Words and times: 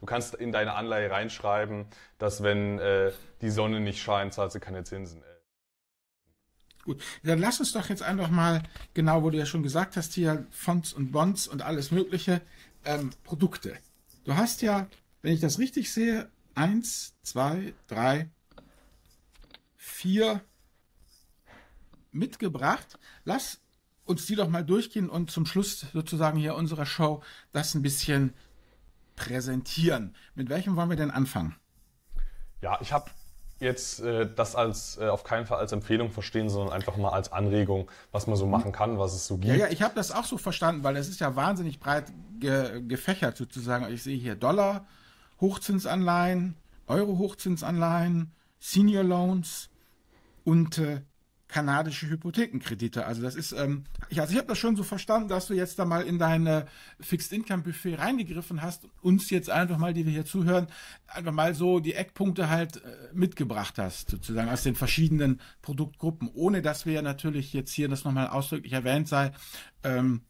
Du 0.00 0.06
kannst 0.06 0.34
in 0.34 0.50
deine 0.50 0.74
Anleihe 0.74 1.10
reinschreiben, 1.10 1.86
dass 2.18 2.42
wenn 2.42 2.78
äh, 2.78 3.12
die 3.42 3.50
Sonne 3.50 3.80
nicht 3.80 4.02
scheint, 4.02 4.32
zahlst 4.32 4.56
du 4.56 4.60
keine 4.60 4.82
Zinsen. 4.82 5.22
Gut, 6.84 7.02
dann 7.22 7.38
lass 7.38 7.60
uns 7.60 7.72
doch 7.72 7.88
jetzt 7.90 8.02
einfach 8.02 8.30
mal, 8.30 8.62
genau, 8.94 9.22
wo 9.22 9.28
du 9.28 9.36
ja 9.36 9.44
schon 9.44 9.62
gesagt 9.62 9.96
hast, 9.98 10.14
hier 10.14 10.46
Fonds 10.50 10.94
und 10.94 11.12
Bonds 11.12 11.46
und 11.46 11.60
alles 11.60 11.90
Mögliche, 11.90 12.40
ähm, 12.86 13.10
Produkte. 13.22 13.76
Du 14.24 14.34
hast 14.34 14.62
ja, 14.62 14.88
wenn 15.20 15.34
ich 15.34 15.40
das 15.40 15.58
richtig 15.58 15.92
sehe, 15.92 16.30
eins, 16.54 17.14
zwei, 17.22 17.74
drei, 17.86 18.30
vier 19.76 20.40
mitgebracht. 22.10 22.98
Lass 23.24 23.60
uns 24.04 24.26
die 24.26 24.34
doch 24.34 24.48
mal 24.48 24.64
durchgehen 24.64 25.08
und 25.08 25.30
zum 25.30 25.46
Schluss 25.46 25.86
sozusagen 25.92 26.38
hier 26.38 26.54
unserer 26.54 26.86
Show 26.86 27.22
das 27.52 27.74
ein 27.74 27.82
bisschen 27.82 28.32
präsentieren. 29.20 30.14
Mit 30.34 30.48
welchem 30.48 30.76
wollen 30.76 30.88
wir 30.88 30.96
denn 30.96 31.10
anfangen? 31.10 31.54
Ja, 32.62 32.78
ich 32.80 32.92
habe 32.92 33.10
jetzt 33.58 34.00
äh, 34.00 34.26
das 34.34 34.56
als 34.56 34.96
äh, 34.98 35.08
auf 35.08 35.24
keinen 35.24 35.44
Fall 35.44 35.58
als 35.58 35.72
Empfehlung 35.72 36.10
verstehen, 36.10 36.48
sondern 36.48 36.72
einfach 36.72 36.96
mal 36.96 37.10
als 37.10 37.30
Anregung, 37.30 37.90
was 38.12 38.26
man 38.26 38.36
so 38.36 38.46
machen 38.46 38.72
kann, 38.72 38.98
was 38.98 39.14
es 39.14 39.26
so 39.26 39.36
gibt. 39.36 39.54
Ja, 39.54 39.66
ja, 39.66 39.68
ich 39.68 39.82
habe 39.82 39.94
das 39.94 40.10
auch 40.10 40.24
so 40.24 40.38
verstanden, 40.38 40.82
weil 40.82 40.96
es 40.96 41.08
ist 41.08 41.20
ja 41.20 41.36
wahnsinnig 41.36 41.78
breit 41.80 42.04
ge 42.38 42.82
gefächert 42.86 43.36
sozusagen. 43.36 43.92
Ich 43.92 44.02
sehe 44.02 44.16
hier 44.16 44.36
Dollar, 44.36 44.86
Hochzinsanleihen, 45.40 46.56
Euro 46.86 47.18
Hochzinsanleihen, 47.18 48.32
Senior 48.58 49.04
Loans 49.04 49.68
und 50.44 50.78
äh, 50.78 51.02
kanadische 51.50 52.08
Hypothekenkredite. 52.08 53.06
Also 53.06 53.22
das 53.22 53.34
ist, 53.34 53.52
ähm, 53.52 53.84
ich, 54.08 54.20
also 54.20 54.32
ich 54.32 54.38
habe 54.38 54.48
das 54.48 54.58
schon 54.58 54.76
so 54.76 54.82
verstanden, 54.82 55.28
dass 55.28 55.46
du 55.46 55.54
jetzt 55.54 55.78
da 55.78 55.84
mal 55.84 56.02
in 56.02 56.18
deine 56.18 56.66
Fixed 57.00 57.32
Income 57.32 57.62
Buffet 57.62 57.96
reingegriffen 57.96 58.62
hast, 58.62 58.86
uns 59.02 59.30
jetzt 59.30 59.50
einfach 59.50 59.78
mal, 59.78 59.92
die 59.92 60.06
wir 60.06 60.12
hier 60.12 60.24
zuhören, 60.24 60.68
einfach 61.06 61.32
mal 61.32 61.54
so 61.54 61.80
die 61.80 61.94
Eckpunkte 61.94 62.48
halt 62.48 62.76
äh, 62.76 62.80
mitgebracht 63.12 63.78
hast, 63.78 64.10
sozusagen 64.10 64.48
aus 64.48 64.62
den 64.62 64.74
verschiedenen 64.74 65.40
Produktgruppen, 65.62 66.30
ohne 66.32 66.62
dass 66.62 66.86
wir 66.86 66.94
ja 66.94 67.02
natürlich 67.02 67.52
jetzt 67.52 67.72
hier 67.72 67.88
das 67.88 68.04
nochmal 68.04 68.28
ausdrücklich 68.28 68.72
erwähnt 68.72 69.08
sei. 69.08 69.32
Ähm, 69.82 70.22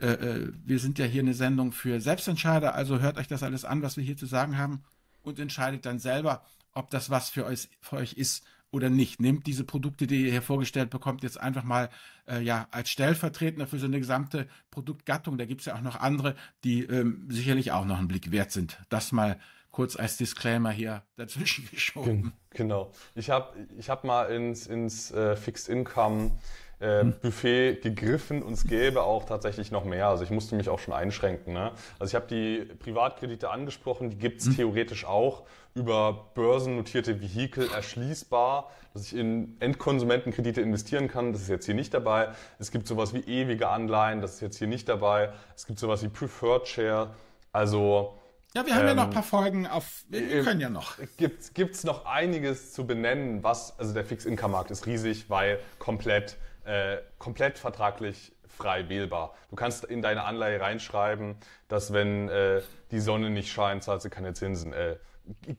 äh, 0.00 0.08
äh, 0.08 0.52
wir 0.64 0.78
sind 0.78 0.98
ja 0.98 1.06
hier 1.06 1.22
eine 1.22 1.34
Sendung 1.34 1.72
für 1.72 2.00
Selbstentscheider, 2.00 2.74
also 2.74 3.00
hört 3.00 3.18
euch 3.18 3.28
das 3.28 3.42
alles 3.42 3.64
an, 3.64 3.82
was 3.82 3.96
wir 3.96 4.04
hier 4.04 4.16
zu 4.16 4.26
sagen 4.26 4.58
haben 4.58 4.82
und 5.22 5.38
entscheidet 5.38 5.86
dann 5.86 5.98
selber, 5.98 6.44
ob 6.72 6.90
das 6.90 7.08
was 7.08 7.30
für 7.30 7.46
euch, 7.46 7.70
für 7.80 7.96
euch 7.96 8.12
ist 8.12 8.44
oder 8.76 8.90
nicht. 8.90 9.20
Nehmt 9.20 9.46
diese 9.46 9.64
Produkte, 9.64 10.06
die 10.06 10.26
ihr 10.26 10.30
hier 10.30 10.42
vorgestellt 10.42 10.90
bekommt, 10.90 11.22
jetzt 11.22 11.40
einfach 11.40 11.64
mal 11.64 11.88
äh, 12.28 12.40
ja 12.40 12.68
als 12.70 12.90
Stellvertretender 12.90 13.66
für 13.66 13.78
so 13.78 13.86
eine 13.86 13.98
gesamte 13.98 14.46
Produktgattung. 14.70 15.38
Da 15.38 15.46
gibt 15.46 15.62
es 15.62 15.66
ja 15.66 15.74
auch 15.74 15.80
noch 15.80 15.96
andere, 15.96 16.36
die 16.62 16.84
ähm, 16.84 17.26
sicherlich 17.30 17.72
auch 17.72 17.86
noch 17.86 17.98
einen 17.98 18.08
Blick 18.08 18.30
wert 18.30 18.52
sind. 18.52 18.78
Das 18.90 19.10
mal 19.10 19.40
kurz 19.70 19.96
als 19.96 20.16
Disclaimer 20.16 20.70
hier 20.70 21.02
dazwischen 21.16 21.68
geschoben. 21.70 22.32
Genau. 22.50 22.92
Ich 23.14 23.30
habe 23.30 23.66
ich 23.78 23.90
hab 23.90 24.04
mal 24.04 24.24
ins, 24.26 24.66
ins 24.66 25.10
äh, 25.10 25.36
Fixed 25.36 25.68
Income 25.68 26.30
äh, 26.78 27.04
Buffet 27.04 27.80
gegriffen 27.82 28.42
und 28.42 28.52
es 28.52 28.64
gäbe 28.64 29.02
auch 29.02 29.24
tatsächlich 29.24 29.70
noch 29.70 29.84
mehr. 29.84 30.08
Also 30.08 30.24
ich 30.24 30.30
musste 30.30 30.56
mich 30.56 30.68
auch 30.68 30.78
schon 30.78 30.92
einschränken. 30.92 31.54
Ne? 31.54 31.72
Also 31.98 32.10
ich 32.10 32.14
habe 32.14 32.26
die 32.28 32.64
Privatkredite 32.78 33.50
angesprochen, 33.50 34.10
die 34.10 34.18
gibt's 34.18 34.46
mhm. 34.46 34.56
theoretisch 34.56 35.04
auch 35.04 35.44
über 35.74 36.30
börsennotierte 36.34 37.20
Vehikel 37.20 37.68
erschließbar, 37.70 38.70
dass 38.94 39.04
ich 39.04 39.16
in 39.16 39.56
Endkonsumentenkredite 39.60 40.60
investieren 40.60 41.08
kann. 41.08 41.32
Das 41.32 41.42
ist 41.42 41.48
jetzt 41.48 41.66
hier 41.66 41.74
nicht 41.74 41.92
dabei. 41.92 42.28
Es 42.58 42.70
gibt 42.70 42.86
sowas 42.86 43.12
wie 43.12 43.20
ewige 43.20 43.68
Anleihen, 43.68 44.20
das 44.20 44.34
ist 44.34 44.40
jetzt 44.40 44.58
hier 44.58 44.68
nicht 44.68 44.88
dabei. 44.88 45.32
Es 45.54 45.66
gibt 45.66 45.78
sowas 45.78 46.02
wie 46.02 46.08
Preferred 46.08 46.66
Share. 46.66 47.10
Also 47.52 48.18
ja, 48.54 48.64
wir 48.64 48.74
haben 48.74 48.82
ähm, 48.82 48.88
ja 48.88 48.94
noch 48.94 49.02
ein 49.02 49.08
ähm, 49.08 49.14
paar 49.14 49.22
Folgen 49.22 49.66
auf, 49.66 50.04
wir 50.08 50.20
äh, 50.20 50.42
können 50.42 50.60
ja 50.60 50.70
noch. 50.70 50.94
Gibt 51.18 51.54
gibt's 51.54 51.84
noch 51.84 52.06
einiges 52.06 52.72
zu 52.72 52.86
benennen, 52.86 53.42
was, 53.42 53.78
also 53.78 53.92
der 53.92 54.04
Fixed-Income-Markt 54.04 54.70
ist 54.70 54.86
riesig, 54.86 55.28
weil 55.28 55.58
komplett 55.78 56.38
äh, 56.66 56.98
komplett 57.18 57.58
vertraglich 57.58 58.32
frei 58.48 58.88
wählbar. 58.88 59.34
Du 59.50 59.56
kannst 59.56 59.84
in 59.84 60.02
deine 60.02 60.24
Anleihe 60.24 60.60
reinschreiben, 60.60 61.36
dass 61.68 61.92
wenn 61.92 62.28
äh, 62.28 62.62
die 62.90 63.00
Sonne 63.00 63.30
nicht 63.30 63.50
scheint, 63.50 63.82
zahlst 63.82 64.06
du 64.06 64.10
keine 64.10 64.32
Zinsen. 64.32 64.72
Äh, 64.72 64.96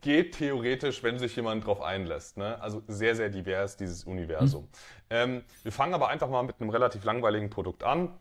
geht 0.02 0.38
theoretisch, 0.38 1.04
wenn 1.04 1.20
sich 1.20 1.36
jemand 1.36 1.66
drauf 1.66 1.82
einlässt. 1.82 2.38
Ne? 2.38 2.60
Also 2.62 2.84
sehr, 2.88 3.16
sehr 3.16 3.30
divers, 3.30 3.78
dieses 3.78 4.06
Universum. 4.06 4.64
Mhm. 4.64 4.70
Ähm, 5.10 5.44
wir 5.64 5.72
fangen 5.72 5.94
aber 5.94 6.08
einfach 6.10 6.30
mal 6.30 6.44
mit 6.44 6.60
einem 6.60 6.70
relativ 6.70 7.04
langweiligen 7.04 7.50
Produkt 7.50 7.84
an. 7.84 8.14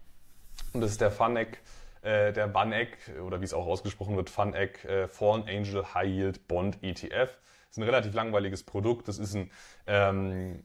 Und 0.72 0.80
das 0.80 0.91
ist 0.91 1.00
der 1.00 1.10
FunEgg, 1.10 1.58
äh, 2.02 2.32
der 2.32 2.52
VanEck, 2.52 2.98
oder 3.25 3.41
wie 3.41 3.44
es 3.44 3.54
auch 3.54 3.66
ausgesprochen 3.66 4.16
wird, 4.16 4.30
FunEgg 4.30 4.84
äh, 4.84 5.08
Fallen 5.08 5.44
Angel 5.48 5.94
High 5.94 6.08
Yield 6.08 6.48
Bond 6.48 6.82
ETF. 6.82 7.10
Das 7.10 7.70
ist 7.70 7.78
ein 7.78 7.84
relativ 7.84 8.14
langweiliges 8.14 8.64
Produkt. 8.64 9.08
Das 9.08 9.19
ist 9.19 9.34
ein 9.34 9.50
ähm, 9.86 10.64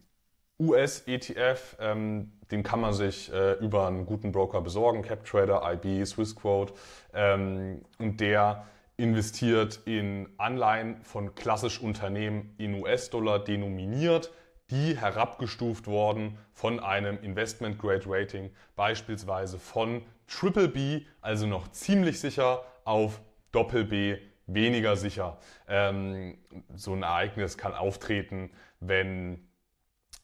US-ETF, 0.61 1.77
ähm, 1.79 2.31
den 2.51 2.63
kann 2.63 2.81
man 2.81 2.93
sich 2.93 3.33
äh, 3.33 3.53
über 3.53 3.87
einen 3.87 4.05
guten 4.05 4.31
Broker 4.31 4.61
besorgen, 4.61 5.01
CapTrader, 5.01 5.61
IB, 5.73 6.05
Swissquote. 6.05 6.73
Ähm, 7.13 7.81
und 7.97 8.19
der 8.19 8.65
investiert 8.97 9.79
in 9.85 10.29
Anleihen 10.37 11.03
von 11.03 11.33
klassisch 11.33 11.81
Unternehmen 11.81 12.53
in 12.57 12.81
US-Dollar 12.83 13.39
denominiert, 13.39 14.31
die 14.69 14.97
herabgestuft 14.97 15.87
wurden 15.87 16.37
von 16.53 16.79
einem 16.79 17.21
Investment 17.23 17.79
Grade 17.79 18.03
Rating, 18.05 18.51
beispielsweise 18.75 19.57
von 19.57 20.03
Triple 20.27 20.67
B, 20.67 21.01
also 21.21 21.47
noch 21.47 21.69
ziemlich 21.71 22.19
sicher, 22.19 22.63
auf 22.85 23.21
Doppel 23.51 23.85
B, 23.85 24.17
weniger 24.45 24.95
sicher. 24.95 25.39
Ähm, 25.67 26.37
so 26.75 26.93
ein 26.93 27.03
Ereignis 27.03 27.57
kann 27.57 27.73
auftreten, 27.73 28.51
wenn 28.79 29.47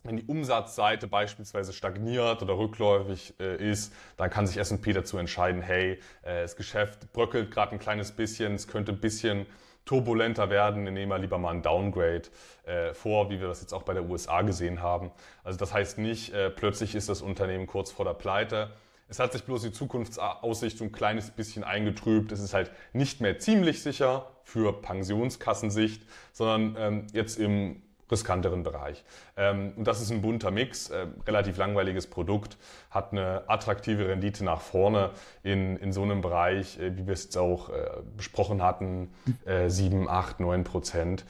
wenn 0.07 0.17
die 0.17 0.25
Umsatzseite 0.25 1.07
beispielsweise 1.07 1.73
stagniert 1.73 2.41
oder 2.41 2.57
rückläufig 2.57 3.33
äh, 3.39 3.69
ist, 3.69 3.93
dann 4.15 4.29
kann 4.29 4.47
sich 4.47 4.57
S&P 4.57 4.93
dazu 4.93 5.17
entscheiden, 5.17 5.61
hey, 5.61 5.99
äh, 6.23 6.41
das 6.41 6.55
Geschäft 6.55 7.11
bröckelt 7.13 7.51
gerade 7.51 7.73
ein 7.73 7.79
kleines 7.79 8.13
bisschen, 8.13 8.55
es 8.55 8.67
könnte 8.67 8.93
ein 8.93 8.99
bisschen 8.99 9.45
turbulenter 9.85 10.49
werden, 10.49 10.83
wir 10.83 10.91
nehmen 10.91 11.11
wir 11.11 11.17
lieber 11.17 11.37
mal 11.37 11.51
ein 11.51 11.61
Downgrade 11.61 12.23
äh, 12.65 12.93
vor, 12.93 13.29
wie 13.29 13.39
wir 13.39 13.47
das 13.47 13.61
jetzt 13.61 13.73
auch 13.73 13.83
bei 13.83 13.93
der 13.93 14.09
USA 14.09 14.41
gesehen 14.41 14.81
haben. 14.81 15.11
Also 15.43 15.57
das 15.57 15.73
heißt 15.73 15.97
nicht, 15.97 16.33
äh, 16.33 16.49
plötzlich 16.49 16.95
ist 16.95 17.09
das 17.09 17.21
Unternehmen 17.21 17.67
kurz 17.67 17.91
vor 17.91 18.05
der 18.05 18.13
Pleite. 18.13 18.71
Es 19.09 19.19
hat 19.19 19.31
sich 19.31 19.43
bloß 19.43 19.61
die 19.61 19.71
Zukunftsaussicht 19.71 20.77
so 20.77 20.83
ein 20.83 20.91
kleines 20.91 21.31
bisschen 21.31 21.63
eingetrübt. 21.63 22.31
Es 22.33 22.41
ist 22.41 22.53
halt 22.53 22.71
nicht 22.91 23.21
mehr 23.21 23.39
ziemlich 23.39 23.81
sicher 23.81 24.29
für 24.43 24.81
Pensionskassensicht, 24.81 26.03
sondern 26.33 26.75
ähm, 26.77 27.07
jetzt 27.13 27.39
im 27.39 27.81
riskanteren 28.09 28.63
Bereich. 28.63 29.03
Ähm, 29.35 29.73
und 29.75 29.87
das 29.87 30.01
ist 30.01 30.11
ein 30.11 30.21
bunter 30.21 30.51
Mix, 30.51 30.89
äh, 30.89 31.07
relativ 31.25 31.57
langweiliges 31.57 32.07
Produkt, 32.07 32.57
hat 32.89 33.11
eine 33.11 33.43
attraktive 33.47 34.07
Rendite 34.07 34.43
nach 34.43 34.61
vorne 34.61 35.11
in, 35.43 35.77
in 35.77 35.91
so 35.91 36.03
einem 36.03 36.21
Bereich, 36.21 36.79
äh, 36.79 36.95
wie 36.97 37.05
wir 37.05 37.13
es 37.13 37.25
jetzt 37.25 37.37
auch 37.37 37.69
äh, 37.69 37.89
besprochen 38.15 38.61
hatten, 38.61 39.13
äh, 39.45 39.69
7, 39.69 40.09
8, 40.09 40.39
9 40.39 40.63
Prozent 40.63 41.25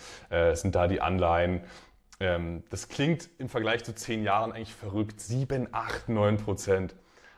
sind 0.53 0.75
da 0.75 0.87
die 0.87 1.01
Anleihen. 1.01 1.61
Ähm, 2.19 2.63
das 2.69 2.89
klingt 2.89 3.29
im 3.37 3.49
Vergleich 3.49 3.83
zu 3.83 3.93
zehn 3.93 4.23
Jahren 4.23 4.51
eigentlich 4.51 4.73
verrückt, 4.73 5.21
7, 5.21 5.69
8, 5.71 6.09
9 6.09 6.37
Prozent. 6.37 6.95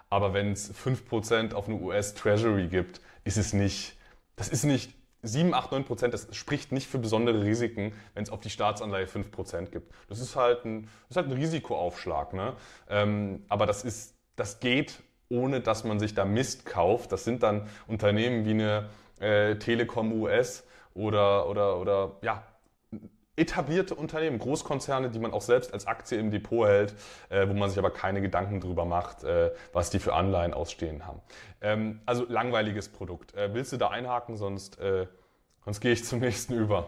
Aber 0.09 0.33
wenn 0.33 0.51
es 0.51 0.71
5 0.71 1.07
Prozent 1.07 1.53
auf 1.53 1.67
eine 1.67 1.77
US 1.77 2.13
Treasury 2.13 2.67
gibt, 2.67 3.01
ist 3.23 3.38
es 3.38 3.53
nicht, 3.53 3.95
das 4.35 4.50
ist 4.50 4.63
nicht 4.63 4.94
7, 5.22 5.53
8, 5.53 5.72
9 5.72 5.84
Prozent, 5.85 6.13
das 6.13 6.28
spricht 6.31 6.72
nicht 6.72 6.88
für 6.88 6.97
besondere 6.97 7.44
Risiken, 7.44 7.94
wenn 8.13 8.24
es 8.24 8.30
auf 8.30 8.40
die 8.40 8.50
Staatsanleihe 8.50 9.07
5 9.07 9.31
Prozent 9.31 9.72
gibt. 9.72 9.94
Das 10.07 10.19
ist 10.19 10.35
halt 10.35 10.66
ein, 10.66 10.84
das 10.84 11.12
ist 11.12 11.18
halt 11.18 11.28
ein 11.28 11.34
Risikoaufschlag. 11.34 12.34
Ne? 12.34 12.53
Ähm, 12.90 13.44
aber 13.50 13.66
das, 13.66 13.84
ist, 13.84 14.16
das 14.35 14.59
geht, 14.59 15.02
ohne 15.30 15.62
dass 15.62 15.84
man 15.84 16.00
sich 16.00 16.13
da 16.13 16.25
Mist 16.25 16.66
kauft. 16.66 17.12
Das 17.12 17.24
sind 17.24 17.44
dann 17.44 17.68
Unternehmen 17.88 18.46
wie 18.46 18.52
eine 18.52 18.90
äh, 19.19 19.56
Telekom 19.56 20.13
US 20.13 20.63
oder, 20.94 21.50
oder, 21.50 21.77
oder 21.80 22.18
ja, 22.21 22.44
etablierte 23.39 23.95
Unternehmen, 23.95 24.39
Großkonzerne, 24.39 25.09
die 25.09 25.19
man 25.19 25.31
auch 25.31 25.41
selbst 25.41 25.74
als 25.74 25.88
Aktie 25.88 26.18
im 26.18 26.31
Depot 26.31 26.68
hält, 26.68 26.94
äh, 27.30 27.47
wo 27.47 27.53
man 27.53 27.69
sich 27.69 27.80
aber 27.80 27.91
keine 27.91 28.21
Gedanken 28.21 28.59
drüber 28.59 28.86
macht, 28.86 29.24
äh, 29.24 29.51
was 29.74 29.89
die 29.89 30.00
für 30.00 30.13
Anleihen 30.13 30.53
ausstehen 30.53 31.06
haben. 31.06 31.21
Ähm, 31.62 32.01
also 32.06 32.25
langweiliges 32.27 32.89
Produkt. 32.89 33.33
Äh, 33.36 33.53
willst 33.53 33.71
du 33.74 33.77
da 33.77 33.89
einhaken, 33.89 34.38
sonst, 34.38 34.80
äh, 34.80 35.07
sonst 35.63 35.80
gehe 35.81 35.94
ich 35.94 36.03
zum 36.03 36.19
nächsten 36.21 36.53
über. 36.53 36.88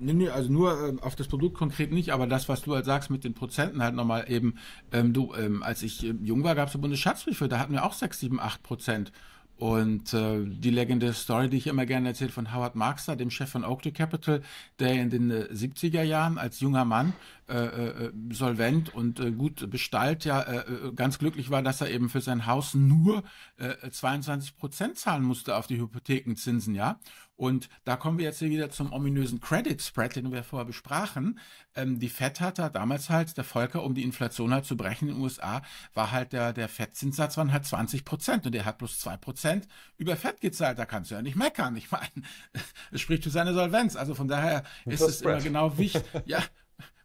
Nee, 0.00 0.12
nee, 0.12 0.28
also 0.28 0.52
nur 0.52 0.72
äh, 0.72 0.96
auf 1.00 1.16
das 1.16 1.26
Produkt 1.26 1.56
konkret 1.56 1.90
nicht, 1.90 2.12
aber 2.12 2.26
das, 2.26 2.48
was 2.48 2.62
du 2.62 2.74
halt 2.74 2.84
sagst 2.84 3.10
mit 3.10 3.24
den 3.24 3.34
Prozenten 3.34 3.82
halt 3.82 3.94
nochmal 3.94 4.30
eben, 4.30 4.58
ähm, 4.92 5.12
du, 5.12 5.34
ähm, 5.34 5.62
als 5.62 5.82
ich 5.82 6.04
äh, 6.04 6.14
jung 6.22 6.44
war, 6.44 6.54
gab 6.54 6.68
es 6.68 6.74
ja 6.74 6.80
Bundesschatzbriefe, 6.80 7.48
da 7.48 7.58
hatten 7.58 7.72
wir 7.72 7.84
auch 7.84 7.92
6, 7.92 8.20
7, 8.20 8.40
8 8.40 8.62
Prozent. 8.62 9.12
Und 9.58 10.14
äh, 10.14 10.44
die 10.44 10.70
legendäre 10.70 11.12
Story, 11.12 11.48
die 11.48 11.56
ich 11.56 11.66
immer 11.66 11.84
gerne 11.84 12.10
erzähle 12.10 12.30
von 12.30 12.54
Howard 12.54 12.76
Markster, 12.76 13.16
dem 13.16 13.28
Chef 13.28 13.50
von 13.50 13.64
Oaktree 13.64 13.90
Capital, 13.90 14.40
der 14.78 14.92
in 14.92 15.10
den 15.10 15.30
äh, 15.32 15.48
70er 15.52 16.02
Jahren 16.02 16.38
als 16.38 16.60
junger 16.60 16.84
Mann 16.84 17.12
äh, 17.48 17.64
äh, 17.64 18.12
solvent 18.30 18.94
und 18.94 19.18
äh, 19.18 19.32
gut 19.32 19.68
bestallt 19.68 20.24
ja 20.24 20.42
äh, 20.42 20.58
äh, 20.58 20.92
ganz 20.94 21.18
glücklich 21.18 21.50
war, 21.50 21.60
dass 21.62 21.80
er 21.80 21.90
eben 21.90 22.08
für 22.08 22.20
sein 22.20 22.46
Haus 22.46 22.74
nur 22.74 23.24
äh, 23.56 23.90
22 23.90 24.56
Prozent 24.56 24.96
zahlen 24.96 25.24
musste 25.24 25.56
auf 25.56 25.66
die 25.66 25.80
Hypothekenzinsen, 25.80 26.76
ja. 26.76 27.00
Und 27.38 27.68
da 27.84 27.96
kommen 27.96 28.18
wir 28.18 28.24
jetzt 28.24 28.40
wieder 28.40 28.68
zum 28.68 28.92
ominösen 28.92 29.40
Credit 29.40 29.80
Spread, 29.80 30.16
den 30.16 30.32
wir 30.32 30.42
vorher 30.42 30.66
besprachen. 30.66 31.38
Ähm, 31.76 32.00
die 32.00 32.08
Fed 32.08 32.40
hat 32.40 32.58
da 32.58 32.68
damals 32.68 33.10
halt, 33.10 33.36
der 33.36 33.44
Volker, 33.44 33.84
um 33.84 33.94
die 33.94 34.02
Inflation 34.02 34.52
halt 34.52 34.64
zu 34.64 34.76
brechen 34.76 35.08
in 35.08 35.14
den 35.14 35.22
USA, 35.22 35.62
war 35.94 36.10
halt 36.10 36.32
der, 36.32 36.52
der 36.52 36.68
Fettzinssatz 36.68 37.36
waren 37.36 37.52
halt 37.52 37.64
20 37.64 38.04
Prozent 38.04 38.44
und 38.44 38.56
der 38.56 38.64
hat 38.64 38.78
bloß 38.78 38.98
zwei 38.98 39.16
Prozent 39.16 39.68
über 39.98 40.16
Fett 40.16 40.40
gezahlt. 40.40 40.80
Da 40.80 40.84
kannst 40.84 41.12
du 41.12 41.14
ja 41.14 41.22
nicht 41.22 41.36
meckern. 41.36 41.76
Ich 41.76 41.92
meine, 41.92 42.08
es 42.90 43.00
spricht 43.00 43.22
für 43.22 43.30
seine 43.30 43.54
Solvenz. 43.54 43.94
Also 43.94 44.16
von 44.16 44.26
daher 44.26 44.64
ist 44.84 45.00
es 45.00 45.22
immer 45.22 45.40
genau 45.40 45.78
wichtig. 45.78 46.02
Ja, 46.26 46.42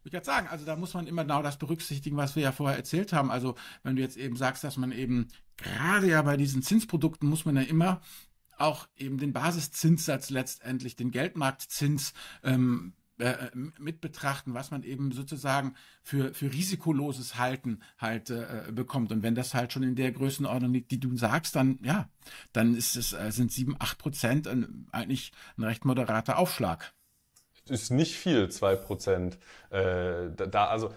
ich 0.03 0.11
gerade 0.11 0.25
sagen, 0.25 0.47
also 0.47 0.65
da 0.65 0.75
muss 0.75 0.95
man 0.95 1.05
immer 1.05 1.23
genau 1.23 1.43
das 1.43 1.57
berücksichtigen, 1.57 2.17
was 2.17 2.35
wir 2.35 2.41
ja 2.41 2.51
vorher 2.51 2.77
erzählt 2.77 3.13
haben. 3.13 3.29
Also 3.29 3.53
wenn 3.83 3.95
du 3.95 4.01
jetzt 4.01 4.17
eben 4.17 4.35
sagst, 4.35 4.63
dass 4.63 4.77
man 4.77 4.91
eben 4.91 5.27
gerade 5.57 6.07
ja 6.07 6.23
bei 6.23 6.37
diesen 6.37 6.63
Zinsprodukten 6.63 7.29
muss 7.29 7.45
man 7.45 7.55
ja 7.55 7.61
immer 7.61 8.01
auch 8.57 8.87
eben 8.95 9.17
den 9.17 9.33
Basiszinssatz 9.33 10.29
letztendlich, 10.29 10.95
den 10.95 11.11
Geldmarktzins 11.11 12.13
ähm, 12.43 12.93
äh, 13.19 13.51
mit 13.53 14.01
betrachten, 14.01 14.55
was 14.55 14.71
man 14.71 14.81
eben 14.81 15.11
sozusagen 15.11 15.75
für, 16.01 16.33
für 16.33 16.51
risikoloses 16.51 17.37
Halten 17.37 17.79
halt 17.99 18.31
äh, 18.31 18.71
bekommt. 18.71 19.11
Und 19.11 19.21
wenn 19.21 19.35
das 19.35 19.53
halt 19.53 19.71
schon 19.71 19.83
in 19.83 19.95
der 19.95 20.11
Größenordnung 20.11 20.73
liegt, 20.73 20.89
die 20.89 20.99
du 20.99 21.15
sagst, 21.15 21.55
dann 21.55 21.77
ja, 21.83 22.09
dann 22.53 22.75
ist 22.75 22.95
es, 22.95 23.13
äh, 23.13 23.31
sind 23.31 23.51
sieben, 23.51 23.75
acht 23.77 23.99
Prozent 23.99 24.49
eigentlich 24.91 25.31
ein 25.57 25.63
recht 25.63 25.85
moderater 25.85 26.39
Aufschlag. 26.39 26.93
Ist 27.69 27.91
nicht 27.91 28.15
viel, 28.15 28.49
zwei 28.49 28.75
Prozent. 28.75 29.37
Äh, 29.69 30.29
da, 30.35 30.65
also, 30.65 30.91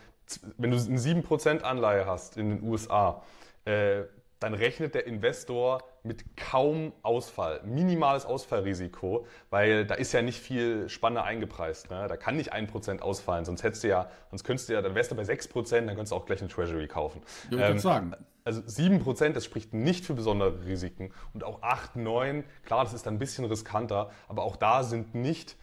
wenn 0.57 0.71
du 0.71 0.79
eine 0.79 0.99
7% 0.99 1.61
Anleihe 1.61 2.07
hast 2.07 2.39
in 2.39 2.49
den 2.49 2.63
USA, 2.63 3.23
äh, 3.67 4.05
dann 4.39 4.55
rechnet 4.55 4.95
der 4.95 5.07
Investor 5.07 5.83
mit 6.03 6.37
kaum 6.37 6.93
Ausfall, 7.03 7.61
minimales 7.65 8.27
Ausfallrisiko, 8.27 9.27
weil 9.51 9.87
da 9.87 9.95
ist 9.95 10.13
ja 10.13 10.23
nicht 10.23 10.39
viel 10.39 10.89
Spanne 10.89 11.23
eingepreist. 11.23 11.91
Ne? 11.91 12.07
Da 12.07 12.17
kann 12.17 12.37
nicht 12.37 12.53
ein 12.53 12.67
Prozent 12.67 13.03
ausfallen, 13.03 13.45
sonst 13.45 13.63
hättest 13.63 13.85
du 13.85 13.89
ja, 13.89 14.11
sonst 14.31 14.45
könntest 14.45 14.69
du 14.69 14.75
ja, 14.75 14.83
dann 14.83 14.95
wärst 14.95 15.11
du 15.11 15.15
bei 15.15 15.25
sechs 15.25 15.49
Prozent, 15.49 15.89
dann 15.89 15.97
könntest 15.97 16.13
du 16.13 16.17
auch 16.17 16.27
gleich 16.27 16.41
eine 16.41 16.51
Treasury 16.51 16.87
kaufen. 16.87 17.23
Ich 17.51 17.59
ähm, 17.59 17.79
sagen. 17.79 18.13
Also 18.45 18.63
sieben 18.65 19.01
Prozent, 19.01 19.35
das 19.35 19.45
spricht 19.45 19.75
nicht 19.75 20.05
für 20.05 20.15
besondere 20.15 20.65
Risiken. 20.67 21.13
Und 21.33 21.43
auch 21.43 21.63
acht, 21.63 21.97
neun, 21.97 22.45
klar, 22.65 22.85
das 22.85 22.93
ist 22.93 23.07
dann 23.07 23.15
ein 23.15 23.19
bisschen 23.19 23.45
riskanter, 23.45 24.11
aber 24.29 24.45
auch 24.45 24.57
da 24.57 24.85
sind 24.85 25.15
nicht 25.15 25.57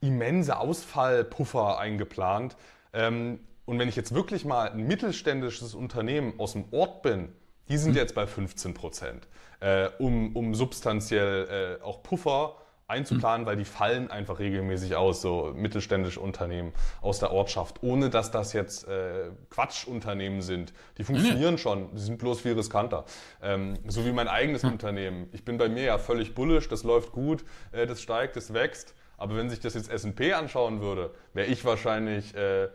immense 0.00 0.58
Ausfallpuffer 0.58 1.78
eingeplant. 1.78 2.56
Ähm, 2.92 3.40
und 3.66 3.78
wenn 3.78 3.88
ich 3.88 3.96
jetzt 3.96 4.14
wirklich 4.14 4.44
mal 4.44 4.70
ein 4.70 4.86
mittelständisches 4.86 5.74
Unternehmen 5.74 6.34
aus 6.38 6.52
dem 6.52 6.64
Ort 6.72 7.02
bin, 7.02 7.32
die 7.68 7.78
sind 7.78 7.96
jetzt 7.96 8.14
bei 8.14 8.26
15 8.26 8.74
Prozent, 8.74 9.28
äh, 9.60 9.88
um, 9.98 10.34
um 10.36 10.54
substanziell 10.54 11.78
äh, 11.80 11.84
auch 11.84 12.02
Puffer 12.02 12.56
einzuplanen, 12.88 13.42
mhm. 13.42 13.46
weil 13.46 13.56
die 13.56 13.64
fallen 13.64 14.10
einfach 14.10 14.38
regelmäßig 14.38 14.94
aus, 14.94 15.20
so 15.20 15.52
mittelständische 15.56 16.20
Unternehmen 16.20 16.72
aus 17.00 17.18
der 17.18 17.32
Ortschaft, 17.32 17.82
ohne 17.82 18.10
dass 18.10 18.30
das 18.30 18.52
jetzt 18.52 18.86
äh, 18.86 19.30
Quatschunternehmen 19.50 20.40
sind. 20.40 20.72
Die 20.98 21.04
funktionieren 21.04 21.54
mhm. 21.54 21.58
schon, 21.58 21.94
die 21.94 22.00
sind 22.00 22.18
bloß 22.18 22.40
viel 22.40 22.52
riskanter. 22.52 23.04
Ähm, 23.42 23.74
so 23.86 24.04
wie 24.06 24.12
mein 24.12 24.28
eigenes 24.28 24.62
mhm. 24.62 24.72
Unternehmen. 24.72 25.28
Ich 25.32 25.44
bin 25.44 25.58
bei 25.58 25.68
mir 25.68 25.82
ja 25.82 25.98
völlig 25.98 26.34
bullisch, 26.34 26.68
das 26.68 26.84
läuft 26.84 27.12
gut, 27.12 27.44
äh, 27.72 27.86
das 27.86 28.00
steigt, 28.00 28.36
das 28.36 28.54
wächst. 28.54 28.94
Aber 29.18 29.36
wenn 29.36 29.50
sich 29.50 29.60
das 29.60 29.74
jetzt 29.74 29.90
S&P 29.90 30.34
anschauen 30.34 30.80
würde, 30.80 31.12
wäre 31.32 31.48
ich 31.48 31.64
wahrscheinlich 31.64 32.34
äh, 32.36 32.68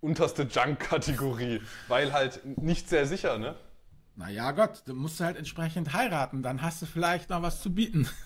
unterste 0.00 0.42
Junk-Kategorie, 0.44 1.62
weil 1.88 2.12
halt 2.12 2.40
nicht 2.58 2.88
sehr 2.88 3.06
sicher, 3.06 3.38
ne? 3.38 3.56
Naja 4.18 4.50
Gott, 4.50 4.82
du 4.86 4.94
musst 4.94 5.20
halt 5.20 5.36
entsprechend 5.36 5.92
heiraten, 5.92 6.42
dann 6.42 6.60
hast 6.60 6.82
du 6.82 6.86
vielleicht 6.86 7.30
noch 7.30 7.40
was 7.42 7.62
zu 7.62 7.72
bieten. 7.72 8.08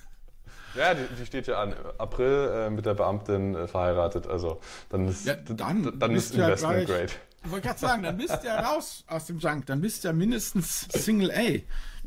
Ja, 0.75 0.95
die, 0.95 1.03
die 1.21 1.27
steht 1.27 1.49
ja 1.49 1.61
an. 1.61 1.75
April 1.99 2.51
äh, 2.51 2.71
mit 2.71 2.87
der 2.87 2.95
Beamtin 2.95 3.55
äh, 3.55 3.69
verheiratet, 3.69 4.27
also 4.27 4.59
dann 4.89 5.07
ist, 5.07 5.27
ja, 5.27 5.35
dann, 5.35 5.99
dann 5.99 6.13
ist 6.13 6.35
Investment 6.35 6.89
ja 6.89 6.97
great. 6.97 7.19
Ich 7.45 7.51
wollte 7.51 7.67
gerade 7.67 7.79
sagen, 7.79 8.03
dann 8.03 8.17
bist 8.17 8.43
du 8.43 8.47
ja 8.47 8.59
raus 8.59 9.05
aus 9.07 9.27
dem 9.27 9.39
Junk, 9.39 9.67
dann 9.67 9.83
bist 9.83 10.03
du 10.03 10.09
ja 10.09 10.15
mindestens 10.15 10.89
Single 10.89 11.31
A. 11.31 11.61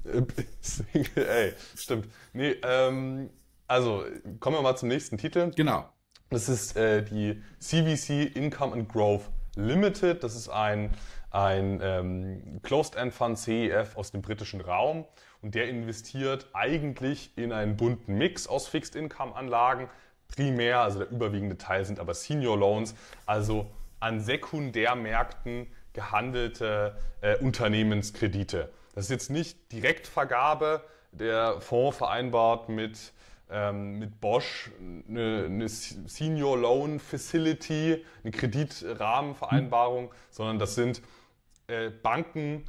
Single 0.61 1.29
A, 1.29 1.77
stimmt. 1.77 2.07
Nee, 2.33 2.55
ähm, 2.63 3.29
also 3.67 4.03
kommen 4.39 4.57
wir 4.57 4.63
mal 4.63 4.75
zum 4.75 4.89
nächsten 4.89 5.19
Titel. 5.19 5.51
Genau. 5.55 5.88
Das 6.31 6.49
ist 6.49 6.75
äh, 6.75 7.03
die 7.03 7.39
CVC 7.59 8.35
Income 8.35 8.73
and 8.73 8.89
Growth 8.91 9.29
Limited. 9.55 10.23
Das 10.23 10.35
ist 10.35 10.49
ein 10.49 10.89
ein 11.35 11.81
ähm, 11.83 12.61
Closed-End 12.63 13.13
Fund 13.13 13.37
CEF 13.37 13.97
aus 13.97 14.11
dem 14.11 14.21
britischen 14.21 14.61
Raum 14.61 15.05
und 15.41 15.53
der 15.53 15.67
investiert 15.67 16.47
eigentlich 16.53 17.37
in 17.37 17.51
einen 17.51 17.75
bunten 17.75 18.17
Mix 18.17 18.47
aus 18.47 18.69
Fixed-Income-Anlagen. 18.69 19.89
Primär, 20.33 20.79
also 20.79 20.99
der 20.99 21.11
überwiegende 21.11 21.57
Teil 21.57 21.83
sind 21.83 21.99
aber 21.99 22.13
Senior 22.13 22.57
Loans, 22.57 22.95
also 23.25 23.69
an 23.99 24.21
Sekundärmärkten 24.21 25.67
gehandelte 25.91 26.95
äh, 27.19 27.38
Unternehmenskredite. 27.38 28.69
Das 28.93 29.05
ist 29.05 29.11
jetzt 29.11 29.29
nicht 29.29 29.71
Direktvergabe. 29.73 30.83
Der 31.11 31.59
Fonds 31.59 31.97
vereinbart 31.97 32.69
mit 32.69 33.13
ähm, 33.49 33.99
mit 33.99 34.19
Bosch 34.21 34.71
eine, 35.07 35.45
eine, 35.45 35.69
Senior 35.69 36.57
Loan 36.57 36.99
Facility, 36.99 38.03
eine 38.23 38.31
Kreditrahmenvereinbarung, 38.31 40.11
sondern 40.31 40.57
das 40.57 40.73
sind 40.73 41.01
äh, 41.67 41.89
Banken, 41.89 42.65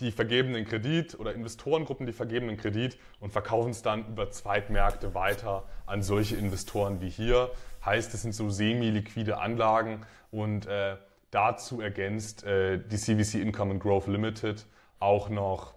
die 0.00 0.10
vergeben 0.10 0.52
den 0.52 0.64
Kredit 0.64 1.18
oder 1.18 1.32
Investorengruppen, 1.32 2.06
die 2.06 2.12
vergeben 2.12 2.48
den 2.48 2.56
Kredit 2.56 2.98
und 3.20 3.30
verkaufen 3.30 3.70
es 3.70 3.82
dann 3.82 4.06
über 4.08 4.30
Zweitmärkte 4.30 5.14
weiter 5.14 5.68
an 5.86 6.02
solche 6.02 6.36
Investoren 6.36 7.00
wie 7.00 7.08
hier. 7.08 7.50
Heißt, 7.84 8.12
es 8.14 8.22
sind 8.22 8.34
so 8.34 8.50
semi-liquide 8.50 9.38
Anlagen 9.38 10.04
und 10.30 10.66
äh, 10.66 10.96
dazu 11.30 11.80
ergänzt 11.80 12.44
äh, 12.44 12.78
die 12.78 12.96
CVC 12.96 13.34
Income 13.40 13.72
and 13.72 13.82
Growth 13.82 14.06
Limited 14.06 14.66
auch 14.98 15.28
noch 15.28 15.74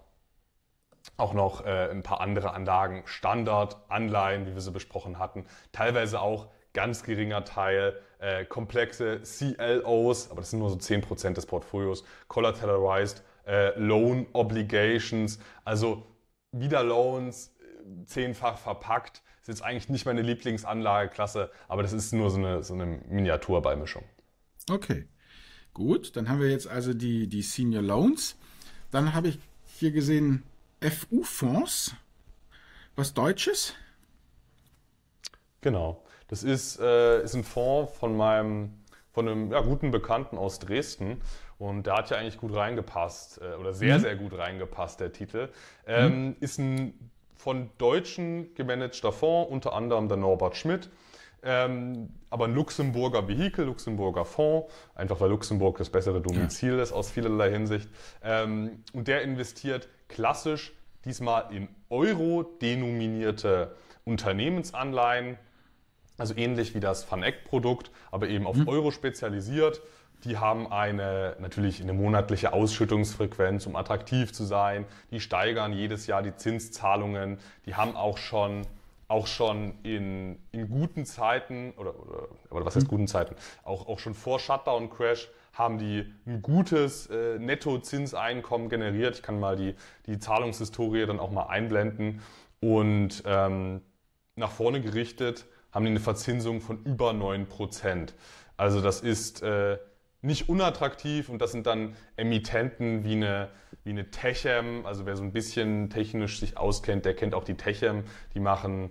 auch 1.16 1.34
noch 1.34 1.64
äh, 1.64 1.88
ein 1.90 2.02
paar 2.02 2.20
andere 2.20 2.52
Anlagen, 2.52 3.02
Standard, 3.06 3.76
Anleihen, 3.88 4.46
wie 4.46 4.54
wir 4.54 4.60
sie 4.60 4.72
besprochen 4.72 5.18
hatten, 5.20 5.46
teilweise 5.70 6.20
auch 6.20 6.48
ganz 6.76 7.02
geringer 7.02 7.42
Teil 7.42 7.98
äh, 8.18 8.44
komplexe 8.44 9.22
CLOs, 9.22 10.30
aber 10.30 10.42
das 10.42 10.50
sind 10.50 10.58
nur 10.58 10.68
so 10.68 10.76
10% 10.76 11.32
des 11.32 11.46
Portfolios, 11.46 12.04
Collateralized 12.28 13.24
äh, 13.46 13.78
Loan 13.78 14.26
Obligations, 14.34 15.38
also 15.64 16.06
wieder 16.52 16.84
Loans, 16.84 17.56
äh, 17.60 18.04
zehnfach 18.04 18.58
verpackt. 18.58 19.22
Das 19.40 19.48
ist 19.48 19.60
jetzt 19.60 19.62
eigentlich 19.62 19.88
nicht 19.88 20.04
meine 20.04 20.20
Lieblingsanlageklasse, 20.20 21.50
aber 21.66 21.82
das 21.82 21.94
ist 21.94 22.12
nur 22.12 22.30
so 22.30 22.36
eine, 22.36 22.62
so 22.62 22.74
eine 22.74 22.84
Miniaturbeimischung. 22.84 24.04
Okay, 24.68 25.08
gut. 25.72 26.14
Dann 26.14 26.28
haben 26.28 26.40
wir 26.40 26.50
jetzt 26.50 26.68
also 26.68 26.92
die, 26.92 27.26
die 27.26 27.40
Senior 27.40 27.82
Loans. 27.82 28.36
Dann 28.90 29.14
habe 29.14 29.28
ich 29.28 29.38
hier 29.78 29.92
gesehen 29.92 30.42
FU-Fonds, 30.82 31.94
was 32.96 33.14
Deutsches. 33.14 33.72
Genau. 35.62 36.05
Das 36.28 36.42
ist, 36.42 36.80
äh, 36.80 37.22
ist 37.22 37.34
ein 37.34 37.44
Fonds 37.44 37.96
von 37.98 38.16
meinem 38.16 38.72
von 39.16 39.28
einem 39.28 39.50
ja, 39.50 39.62
guten 39.62 39.90
Bekannten 39.90 40.36
aus 40.36 40.58
Dresden. 40.58 41.22
Und 41.58 41.86
der 41.86 41.94
hat 41.94 42.10
ja 42.10 42.18
eigentlich 42.18 42.36
gut 42.36 42.54
reingepasst, 42.54 43.40
äh, 43.40 43.54
oder 43.58 43.72
sehr, 43.72 43.96
mhm. 43.96 44.02
sehr 44.02 44.16
gut 44.16 44.36
reingepasst, 44.36 45.00
der 45.00 45.10
Titel. 45.10 45.48
Ähm, 45.86 46.26
mhm. 46.26 46.36
Ist 46.40 46.58
ein 46.58 47.10
von 47.34 47.70
Deutschen 47.78 48.54
gemanagter 48.54 49.12
Fonds, 49.12 49.50
unter 49.50 49.72
anderem 49.72 50.08
der 50.08 50.18
Norbert 50.18 50.56
Schmidt. 50.56 50.90
Ähm, 51.42 52.10
aber 52.28 52.46
ein 52.46 52.54
Luxemburger 52.54 53.26
Vehikel, 53.26 53.64
Luxemburger 53.64 54.26
Fonds, 54.26 54.70
einfach 54.94 55.18
weil 55.20 55.30
Luxemburg 55.30 55.78
das 55.78 55.88
bessere 55.88 56.20
Domizil 56.20 56.76
ja. 56.76 56.82
ist 56.82 56.92
aus 56.92 57.10
vielerlei 57.10 57.50
Hinsicht. 57.50 57.88
Ähm, 58.22 58.82
und 58.92 59.08
der 59.08 59.22
investiert 59.22 59.88
klassisch 60.08 60.74
diesmal 61.06 61.54
in 61.54 61.68
Euro 61.88 62.42
denominierte 62.42 63.76
Unternehmensanleihen, 64.04 65.38
also 66.18 66.34
ähnlich 66.36 66.74
wie 66.74 66.80
das 66.80 67.04
FANEC-Produkt, 67.04 67.90
aber 68.10 68.28
eben 68.28 68.46
auf 68.46 68.56
mhm. 68.56 68.68
Euro 68.68 68.90
spezialisiert. 68.90 69.82
Die 70.24 70.38
haben 70.38 70.72
eine, 70.72 71.36
natürlich 71.40 71.82
eine 71.82 71.92
monatliche 71.92 72.52
Ausschüttungsfrequenz, 72.52 73.66
um 73.66 73.76
attraktiv 73.76 74.32
zu 74.32 74.44
sein. 74.44 74.86
Die 75.10 75.20
steigern 75.20 75.72
jedes 75.72 76.06
Jahr 76.06 76.22
die 76.22 76.34
Zinszahlungen. 76.34 77.38
Die 77.66 77.74
haben 77.74 77.94
auch 77.96 78.16
schon, 78.16 78.62
auch 79.08 79.26
schon 79.26 79.74
in, 79.82 80.38
in 80.52 80.68
guten 80.68 81.04
Zeiten, 81.04 81.74
oder, 81.76 81.94
oder, 82.00 82.28
oder 82.50 82.64
was 82.64 82.76
heißt 82.76 82.86
mhm. 82.86 82.90
guten 82.90 83.08
Zeiten, 83.08 83.36
auch, 83.62 83.86
auch 83.88 83.98
schon 83.98 84.14
vor 84.14 84.40
Shutdown-Crash 84.40 85.28
haben 85.52 85.78
die 85.78 86.12
ein 86.26 86.42
gutes 86.42 87.06
äh, 87.06 87.38
Nettozinseinkommen 87.38 88.68
generiert. 88.68 89.16
Ich 89.16 89.22
kann 89.22 89.40
mal 89.40 89.56
die, 89.56 89.74
die 90.06 90.18
Zahlungshistorie 90.18 91.06
dann 91.06 91.18
auch 91.18 91.30
mal 91.30 91.46
einblenden. 91.46 92.20
Und 92.60 93.22
ähm, 93.26 93.80
nach 94.34 94.50
vorne 94.50 94.80
gerichtet 94.80 95.46
haben 95.72 95.84
die 95.84 95.90
eine 95.90 96.00
Verzinsung 96.00 96.60
von 96.60 96.82
über 96.84 97.10
9%. 97.10 98.12
Also 98.56 98.80
das 98.80 99.00
ist 99.00 99.42
äh, 99.42 99.78
nicht 100.22 100.48
unattraktiv 100.48 101.28
und 101.28 101.40
das 101.40 101.52
sind 101.52 101.66
dann 101.66 101.94
Emittenten 102.16 103.04
wie 103.04 103.12
eine, 103.12 103.50
wie 103.84 103.90
eine 103.90 104.10
Techem. 104.10 104.86
Also 104.86 105.06
wer 105.06 105.16
so 105.16 105.22
ein 105.22 105.32
bisschen 105.32 105.90
technisch 105.90 106.40
sich 106.40 106.56
auskennt, 106.56 107.04
der 107.04 107.14
kennt 107.14 107.34
auch 107.34 107.44
die 107.44 107.56
Techem. 107.56 108.04
Die 108.34 108.40
machen 108.40 108.90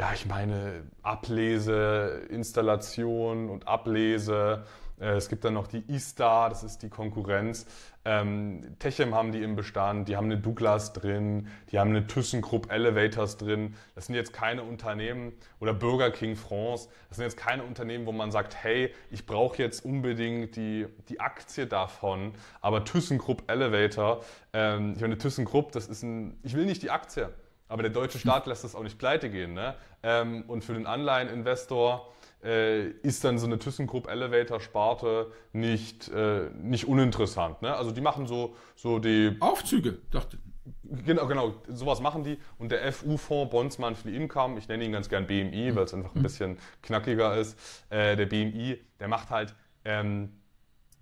ja, 0.00 0.12
ich 0.14 0.24
meine, 0.24 0.84
Ablese, 1.02 2.22
Installation 2.30 3.50
und 3.50 3.68
Ablese. 3.68 4.64
Äh, 5.00 5.12
es 5.12 5.28
gibt 5.28 5.44
dann 5.44 5.54
noch 5.54 5.66
die 5.66 5.82
ISTA, 5.88 6.48
das 6.48 6.62
ist 6.62 6.82
die 6.82 6.88
Konkurrenz. 6.88 7.66
Ähm, 8.04 8.76
Techem 8.78 9.14
haben 9.14 9.32
die 9.32 9.42
im 9.42 9.56
Bestand, 9.56 10.08
die 10.08 10.16
haben 10.16 10.26
eine 10.26 10.38
Douglas 10.38 10.94
drin, 10.94 11.48
die 11.70 11.78
haben 11.78 11.90
eine 11.90 12.06
ThyssenKrupp 12.06 12.72
Elevators 12.72 13.36
drin. 13.36 13.74
Das 13.94 14.06
sind 14.06 14.14
jetzt 14.14 14.32
keine 14.32 14.62
Unternehmen 14.62 15.32
oder 15.58 15.74
Burger 15.74 16.10
King 16.10 16.34
France. 16.36 16.88
Das 17.08 17.16
sind 17.16 17.24
jetzt 17.24 17.36
keine 17.36 17.62
Unternehmen, 17.62 18.06
wo 18.06 18.12
man 18.12 18.30
sagt, 18.30 18.54
hey, 18.54 18.94
ich 19.10 19.26
brauche 19.26 19.58
jetzt 19.58 19.84
unbedingt 19.84 20.56
die, 20.56 20.86
die 21.08 21.20
Aktie 21.20 21.66
davon. 21.66 22.32
Aber 22.62 22.84
ThyssenKrupp 22.84 23.50
Elevator, 23.50 24.24
ähm, 24.54 24.94
ich 24.96 25.02
meine, 25.02 25.18
ThyssenKrupp, 25.18 25.72
das 25.72 25.86
ist 25.88 26.02
ein, 26.02 26.38
ich 26.42 26.54
will 26.54 26.64
nicht 26.64 26.82
die 26.82 26.90
Aktie. 26.90 27.28
Aber 27.68 27.82
der 27.82 27.92
deutsche 27.92 28.18
Staat 28.18 28.46
lässt 28.46 28.64
das 28.64 28.74
auch 28.74 28.82
nicht 28.82 28.98
pleite 28.98 29.30
gehen. 29.30 29.52
Ne? 29.54 29.74
Ähm, 30.02 30.44
und 30.48 30.64
für 30.64 30.72
den 30.72 30.86
Anleiheninvestor 30.86 32.10
äh, 32.42 32.88
ist 32.88 33.24
dann 33.24 33.38
so 33.38 33.46
eine 33.46 33.58
ThyssenKrupp 33.58 34.08
Elevator 34.08 34.60
Sparte 34.60 35.30
nicht, 35.52 36.08
äh, 36.08 36.50
nicht 36.54 36.86
uninteressant. 36.86 37.62
Ne? 37.62 37.74
Also 37.74 37.90
die 37.90 38.00
machen 38.00 38.26
so, 38.26 38.56
so 38.76 38.98
die 38.98 39.36
Aufzüge, 39.40 39.98
dachte 40.10 40.38
Genau, 40.82 41.26
genau, 41.26 41.54
sowas 41.68 42.00
machen 42.00 42.24
die. 42.24 42.38
Und 42.58 42.72
der 42.72 42.92
FU-Fonds 42.92 43.50
Bonds 43.50 43.78
Monthly 43.78 44.16
Income, 44.16 44.58
ich 44.58 44.68
nenne 44.68 44.84
ihn 44.84 44.92
ganz 44.92 45.08
gern 45.08 45.26
BMI, 45.26 45.74
weil 45.74 45.84
es 45.84 45.94
einfach 45.94 46.14
ein 46.14 46.18
mhm. 46.18 46.24
bisschen 46.24 46.58
knackiger 46.82 47.36
ist. 47.36 47.56
Äh, 47.90 48.16
der 48.16 48.26
BMI, 48.26 48.80
der 48.98 49.08
macht 49.08 49.30
halt 49.30 49.54
ähm, 49.84 50.40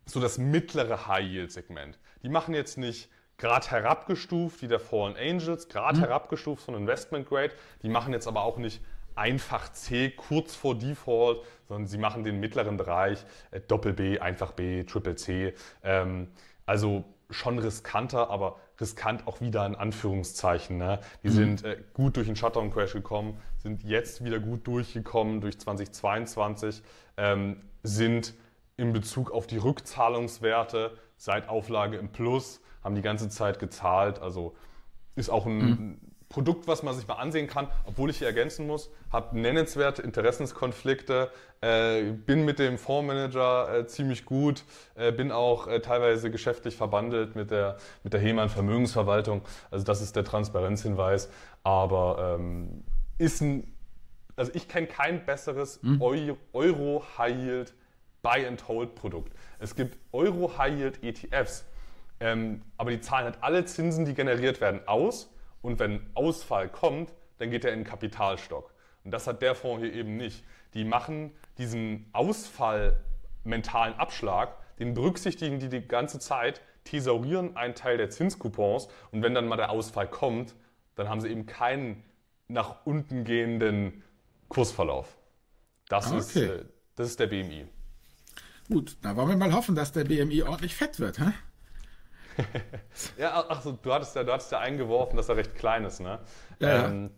so 0.04 0.20
das 0.20 0.38
mittlere 0.38 1.06
High-Yield-Segment. 1.06 1.98
Die 2.22 2.28
machen 2.28 2.54
jetzt 2.54 2.76
nicht 2.76 3.10
gerade 3.38 3.70
herabgestuft 3.70 4.62
wie 4.62 4.68
der 4.68 4.80
Fallen 4.80 5.16
Angels, 5.16 5.68
gerade 5.68 5.98
mhm. 5.98 6.02
herabgestuft 6.02 6.62
von 6.62 6.74
Investment 6.74 7.26
Grade. 7.28 7.52
Die 7.82 7.88
machen 7.88 8.12
jetzt 8.12 8.26
aber 8.26 8.42
auch 8.42 8.58
nicht 8.58 8.82
einfach 9.18 9.72
C 9.72 10.10
kurz 10.10 10.54
vor 10.54 10.78
Default, 10.78 11.44
sondern 11.66 11.86
sie 11.86 11.98
machen 11.98 12.24
den 12.24 12.40
mittleren 12.40 12.76
Bereich 12.76 13.24
äh, 13.50 13.60
Doppel 13.60 13.92
B, 13.92 14.18
einfach 14.18 14.52
B, 14.52 14.84
Triple 14.84 15.16
C. 15.16 15.54
Ähm, 15.82 16.28
also 16.66 17.04
schon 17.30 17.58
riskanter, 17.58 18.30
aber 18.30 18.56
riskant 18.80 19.26
auch 19.26 19.40
wieder 19.40 19.66
in 19.66 19.74
Anführungszeichen. 19.74 20.78
Ne? 20.78 21.00
Die 21.22 21.28
mhm. 21.28 21.32
sind 21.32 21.64
äh, 21.64 21.82
gut 21.92 22.16
durch 22.16 22.26
den 22.26 22.36
Shutdown-Crash 22.36 22.92
gekommen, 22.92 23.38
sind 23.58 23.82
jetzt 23.82 24.24
wieder 24.24 24.38
gut 24.38 24.66
durchgekommen 24.66 25.40
durch 25.40 25.58
2022, 25.58 26.82
ähm, 27.16 27.60
sind 27.82 28.34
in 28.76 28.92
Bezug 28.92 29.30
auf 29.30 29.46
die 29.46 29.58
Rückzahlungswerte 29.58 30.96
seit 31.16 31.48
Auflage 31.48 31.96
im 31.96 32.10
Plus 32.10 32.60
haben 32.82 32.94
die 32.94 33.02
ganze 33.02 33.28
Zeit 33.28 33.58
gezahlt. 33.58 34.20
Also 34.20 34.54
ist 35.16 35.30
auch 35.30 35.46
ein 35.46 35.58
mhm. 35.58 36.00
Produkt, 36.28 36.68
was 36.68 36.82
man 36.82 36.94
sich 36.94 37.08
mal 37.08 37.14
ansehen 37.14 37.46
kann, 37.46 37.68
obwohl 37.86 38.10
ich 38.10 38.18
hier 38.18 38.26
ergänzen 38.26 38.66
muss, 38.66 38.90
habe 39.10 39.38
nennenswerte 39.38 40.02
Interessenskonflikte, 40.02 41.30
äh, 41.62 42.02
bin 42.12 42.44
mit 42.44 42.58
dem 42.58 42.76
Fondsmanager 42.76 43.78
äh, 43.78 43.86
ziemlich 43.86 44.26
gut, 44.26 44.64
äh, 44.94 45.10
bin 45.10 45.32
auch 45.32 45.66
äh, 45.66 45.80
teilweise 45.80 46.30
geschäftlich 46.30 46.76
verbandelt 46.76 47.34
mit 47.34 47.50
der, 47.50 47.78
mit 48.04 48.12
der 48.12 48.20
Hemann 48.20 48.50
Vermögensverwaltung. 48.50 49.42
Also 49.70 49.84
das 49.84 50.02
ist 50.02 50.16
der 50.16 50.24
Transparenzhinweis. 50.24 51.30
Aber 51.62 52.36
ähm, 52.38 52.84
ist 53.16 53.40
ein, 53.40 53.74
also 54.36 54.52
ich 54.54 54.68
kenne 54.68 54.86
kein 54.86 55.24
besseres 55.24 55.82
mhm. 55.82 56.02
Euro 56.52 57.04
High 57.16 57.36
Yield 57.36 57.74
Buy 58.22 58.46
and 58.46 58.68
Hold 58.68 58.94
Produkt. 58.94 59.32
Es 59.58 59.74
gibt 59.74 59.96
Euro 60.12 60.58
High 60.58 60.78
Yield 60.78 61.02
ETFs 61.02 61.64
ähm, 62.20 62.62
aber 62.76 62.90
die 62.90 63.00
zahlen 63.00 63.26
halt 63.26 63.38
alle 63.40 63.64
Zinsen, 63.64 64.04
die 64.04 64.14
generiert 64.14 64.60
werden, 64.60 64.80
aus. 64.86 65.32
Und 65.62 65.78
wenn 65.78 66.06
Ausfall 66.14 66.68
kommt, 66.68 67.12
dann 67.38 67.50
geht 67.50 67.64
er 67.64 67.72
in 67.72 67.80
den 67.80 67.86
Kapitalstock. 67.86 68.72
Und 69.04 69.10
das 69.12 69.26
hat 69.26 69.42
der 69.42 69.54
Fonds 69.54 69.82
hier 69.82 69.92
eben 69.92 70.16
nicht. 70.16 70.44
Die 70.74 70.84
machen 70.84 71.32
diesen 71.56 72.08
Ausfall 72.12 73.00
mentalen 73.44 73.94
Abschlag, 73.94 74.56
den 74.78 74.94
berücksichtigen 74.94 75.58
die 75.58 75.68
die 75.68 75.86
ganze 75.86 76.18
Zeit, 76.18 76.60
thesaurieren 76.84 77.56
einen 77.56 77.74
Teil 77.74 77.96
der 77.96 78.10
Zinscoupons 78.10 78.88
und 79.12 79.22
wenn 79.22 79.34
dann 79.34 79.46
mal 79.46 79.56
der 79.56 79.70
Ausfall 79.70 80.08
kommt, 80.08 80.54
dann 80.94 81.08
haben 81.08 81.20
sie 81.20 81.28
eben 81.28 81.46
keinen 81.46 82.04
nach 82.48 82.86
unten 82.86 83.24
gehenden 83.24 84.02
Kursverlauf. 84.48 85.18
Das, 85.88 86.06
ah, 86.06 86.16
okay. 86.16 86.18
ist, 86.18 86.36
äh, 86.36 86.64
das 86.96 87.08
ist 87.08 87.20
der 87.20 87.26
BMI. 87.26 87.66
Gut, 88.68 88.96
da 89.02 89.16
wollen 89.16 89.28
wir 89.28 89.36
mal 89.36 89.52
hoffen, 89.52 89.74
dass 89.74 89.92
der 89.92 90.04
BMI 90.04 90.42
ordentlich 90.42 90.74
fett 90.74 90.98
wird. 91.00 91.18
Hä? 91.18 91.32
ja, 93.18 93.44
ach 93.48 93.62
so, 93.62 93.72
du 93.72 93.92
hattest 93.92 94.14
ja, 94.16 94.24
du 94.24 94.32
hattest 94.32 94.52
ja 94.52 94.58
eingeworfen, 94.58 95.16
dass 95.16 95.28
er 95.28 95.36
recht 95.36 95.54
klein 95.54 95.84
ist, 95.84 96.00
ne? 96.00 96.18
Ja, 96.58 96.86
ähm, 96.86 97.04
ja. 97.04 97.10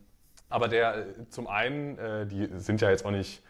Aber 0.49 0.69
der, 0.69 1.05
zum 1.29 1.47
einen, 1.47 1.99
äh, 1.99 2.27
die 2.27 2.49
sind 2.59 2.81
ja 2.81 2.91
jetzt 2.91 3.05
auch 3.05 3.13
nicht 3.13 3.43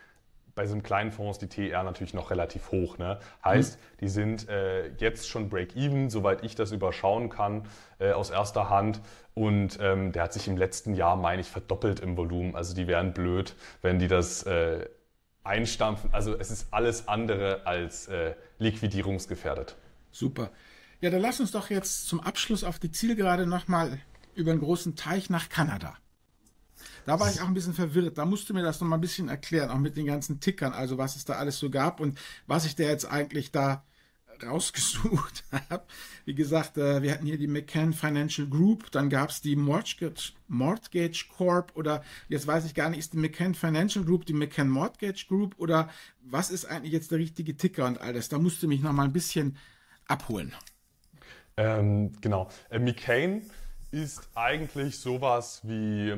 bei 0.55 0.67
so 0.67 0.75
einem 0.75 0.83
kleinen 0.83 1.13
Fonds 1.13 1.39
die 1.39 1.49
TR 1.49 1.83
natürlich 1.83 2.13
noch 2.13 2.31
relativ 2.31 2.71
hoch. 2.71 2.99
Ne? 2.99 3.19
Heißt, 3.43 3.79
mhm. 3.79 3.85
die 4.01 4.09
sind 4.09 4.49
äh, 4.49 4.89
jetzt 4.99 5.29
schon 5.29 5.49
Break-Even, 5.49 6.11
soweit 6.11 6.45
ich 6.45 6.55
das 6.55 6.73
überschauen 6.73 7.31
kann, 7.31 7.67
äh, 7.99 8.13
aus 8.13 8.29
erster 8.29 8.69
Hand. 8.69 9.01
Und 9.35 9.79
ähm, 9.81 10.13
der 10.13 10.25
hat 10.25 10.35
sich 10.35 10.49
im 10.49 10.59
letzten 10.59 10.95
Jahr, 10.95 11.17
meine 11.17 11.41
ich, 11.41 11.49
verdoppelt 11.49 12.01
im 12.01 12.17
Volumen. 12.17 12.55
Also 12.57 12.75
die 12.75 12.87
wären 12.87 13.15
blöd, 13.15 13.55
wenn 13.81 13.99
die 13.99 14.09
das 14.09 14.43
äh, 14.43 14.87
einstampfen. 15.45 16.13
Also 16.13 16.37
es 16.39 16.51
ist 16.51 16.73
alles 16.73 17.09
andere 17.09 17.63
als 17.65 18.09
äh, 18.09 18.35
liquidierungsgefährdet. 18.59 19.77
Super. 20.11 20.51
Ja, 21.01 21.09
dann 21.09 21.23
lass 21.23 21.41
uns 21.41 21.53
doch 21.53 21.71
jetzt 21.71 22.09
zum 22.09 22.21
Abschluss 22.21 22.63
auf 22.63 22.79
die 22.79 22.91
Zielgerade 22.91 23.47
nochmal 23.47 24.01
über 24.35 24.51
einen 24.51 24.61
großen 24.61 24.97
Teich 24.97 25.31
nach 25.31 25.49
Kanada. 25.49 25.97
Da 27.07 27.19
war 27.19 27.31
ich 27.31 27.41
auch 27.41 27.47
ein 27.47 27.55
bisschen 27.55 27.75
verwirrt. 27.75 28.19
Da 28.19 28.27
musst 28.27 28.49
du 28.49 28.55
mir 28.55 28.63
das 28.63 28.81
nochmal 28.81 28.99
ein 28.99 29.03
bisschen 29.03 29.29
erklären, 29.29 29.71
auch 29.71 29.79
mit 29.79 29.97
den 29.97 30.07
ganzen 30.07 30.41
Tickern, 30.41 30.73
also 30.73 30.99
was 30.99 31.17
es 31.17 31.25
da 31.25 31.35
alles 31.35 31.59
so 31.59 31.71
gab 31.71 32.01
und 32.01 32.19
was 32.47 32.67
ich 32.67 32.77
da 32.77 32.85
jetzt 32.85 33.07
eigentlich 33.07 33.51
da 33.51 33.85
rausgesucht 34.43 35.45
habe. 35.71 35.85
Wie 36.25 36.35
gesagt, 36.35 36.77
äh, 36.77 37.03
wir 37.03 37.13
hatten 37.13 37.27
hier 37.27 37.39
die 37.39 37.47
McCann 37.47 37.93
Financial 37.93 38.47
Group, 38.47 38.91
dann 38.91 39.11
gab 39.11 39.31
es 39.31 39.41
die 39.41 39.57
Mortgage, 39.57 40.33
Mortgage 40.49 41.27
Corp 41.37 41.73
oder 41.75 42.03
jetzt 42.29 42.47
weiß 42.47 42.65
ich 42.65 42.75
gar 42.75 42.91
nicht, 42.91 43.01
ist 43.01 43.13
die 43.13 43.19
McCann 43.19 43.55
Financial 43.55 44.05
Group 44.05 44.27
die 44.27 44.33
McCann 44.33 44.69
Mortgage 44.69 45.27
Group 45.29 45.55
oder 45.59 45.91
was 46.23 46.51
ist 46.51 46.67
eigentlich 46.67 46.93
jetzt 46.93 47.11
der 47.11 47.19
richtige 47.19 47.57
Ticker 47.57 47.87
und 47.87 48.01
alles? 48.01 48.29
Da 48.29 48.39
musst 48.39 48.63
du 48.63 48.69
mich 48.69 48.81
nochmal 48.81 49.07
ein 49.07 49.13
bisschen 49.13 49.57
abholen. 50.07 50.55
Ähm, 51.61 52.13
genau. 52.23 52.49
Äh, 52.71 52.79
McCain 52.79 53.43
ist 53.91 54.31
eigentlich 54.35 54.99
sowas 54.99 55.61
wie, 55.65 56.11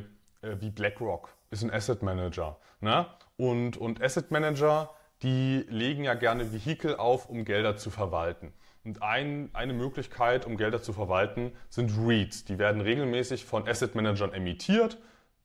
äh, 0.43 0.57
wie 0.61 0.71
BlackRock, 0.71 1.35
ist 1.51 1.65
ein 1.65 1.71
Asset 1.73 2.03
Manager. 2.03 2.59
Ne? 2.81 3.07
Und, 3.37 3.77
und 3.77 4.01
Asset 4.01 4.31
Manager, 4.31 4.91
die 5.23 5.65
legen 5.69 6.05
ja 6.05 6.15
gerne 6.15 6.53
Vehikel 6.53 6.95
auf, 6.95 7.29
um 7.29 7.45
Gelder 7.45 7.77
zu 7.77 7.91
verwalten. 7.91 8.53
Und 8.85 9.03
ein, 9.03 9.51
eine 9.53 9.73
Möglichkeit, 9.73 10.47
um 10.47 10.57
Gelder 10.57 10.81
zu 10.81 10.93
verwalten, 10.93 11.53
sind 11.69 11.93
REITs. 11.99 12.45
Die 12.45 12.59
werden 12.59 12.81
regelmäßig 12.81 13.45
von 13.45 13.67
Asset 13.67 13.97
Managern 13.97 14.33
emittiert 14.33 14.99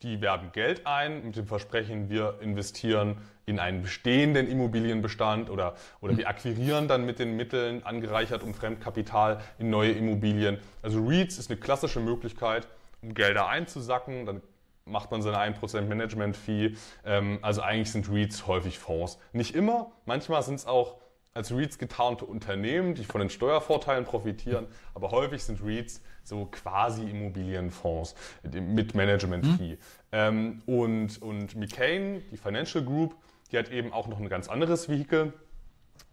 die 0.04 0.22
werben 0.22 0.52
Geld 0.52 0.86
ein 0.86 1.24
mit 1.26 1.36
dem 1.36 1.48
Versprechen, 1.48 2.10
wir 2.10 2.38
investieren 2.42 3.18
in 3.46 3.60
einen 3.60 3.82
bestehenden 3.82 4.48
Immobilienbestand 4.48 5.50
oder, 5.50 5.76
oder 6.02 6.18
wir 6.18 6.28
akquirieren 6.28 6.88
dann 6.88 7.06
mit 7.06 7.18
den 7.18 7.36
Mitteln 7.36 7.84
angereichert 7.84 8.44
um 8.44 8.54
Fremdkapital 8.54 9.42
in 9.58 9.70
neue 9.70 9.92
Immobilien. 9.92 10.60
Also 10.82 11.04
REITs 11.04 11.38
ist 11.38 11.50
eine 11.50 11.60
klassische 11.60 12.00
Möglichkeit, 12.00 12.68
um 13.02 13.14
Gelder 13.14 13.48
einzusacken. 13.48 14.26
Dann 14.26 14.42
macht 14.86 15.12
man 15.12 15.22
seine 15.22 15.40
1% 15.40 15.82
Management-Fee. 15.82 16.76
Ähm, 17.06 17.40
also 17.42 17.62
eigentlich 17.62 17.92
sind 17.92 18.10
REITs 18.10 18.46
häufig 18.48 18.78
Fonds. 18.78 19.18
Nicht 19.34 19.56
immer, 19.56 19.92
manchmal 20.06 20.44
sind 20.44 20.56
es 20.56 20.68
auch 20.68 20.98
als 21.38 21.54
REITs 21.54 21.78
getarnte 21.78 22.26
Unternehmen, 22.26 22.96
die 22.96 23.06
von 23.06 23.20
den 23.20 23.30
Steuervorteilen 23.30 24.04
profitieren, 24.04 24.68
aber 24.94 25.12
häufig 25.12 25.44
sind 25.44 25.64
REITs 25.64 26.02
so 26.24 26.46
quasi 26.46 27.10
Immobilienfonds 27.10 28.16
mit 28.44 28.96
Management-Fee. 28.96 29.74
Mhm. 29.74 29.78
Ähm, 30.12 30.62
und, 30.66 31.22
und 31.22 31.56
McCain, 31.56 32.24
die 32.32 32.38
Financial 32.38 32.84
Group, 32.84 33.16
die 33.52 33.58
hat 33.58 33.72
eben 33.72 33.94
auch 33.94 34.08
noch 34.08 34.20
ein 34.20 34.28
ganz 34.28 34.50
anderes 34.50 34.90
Vehikel. 34.90 35.34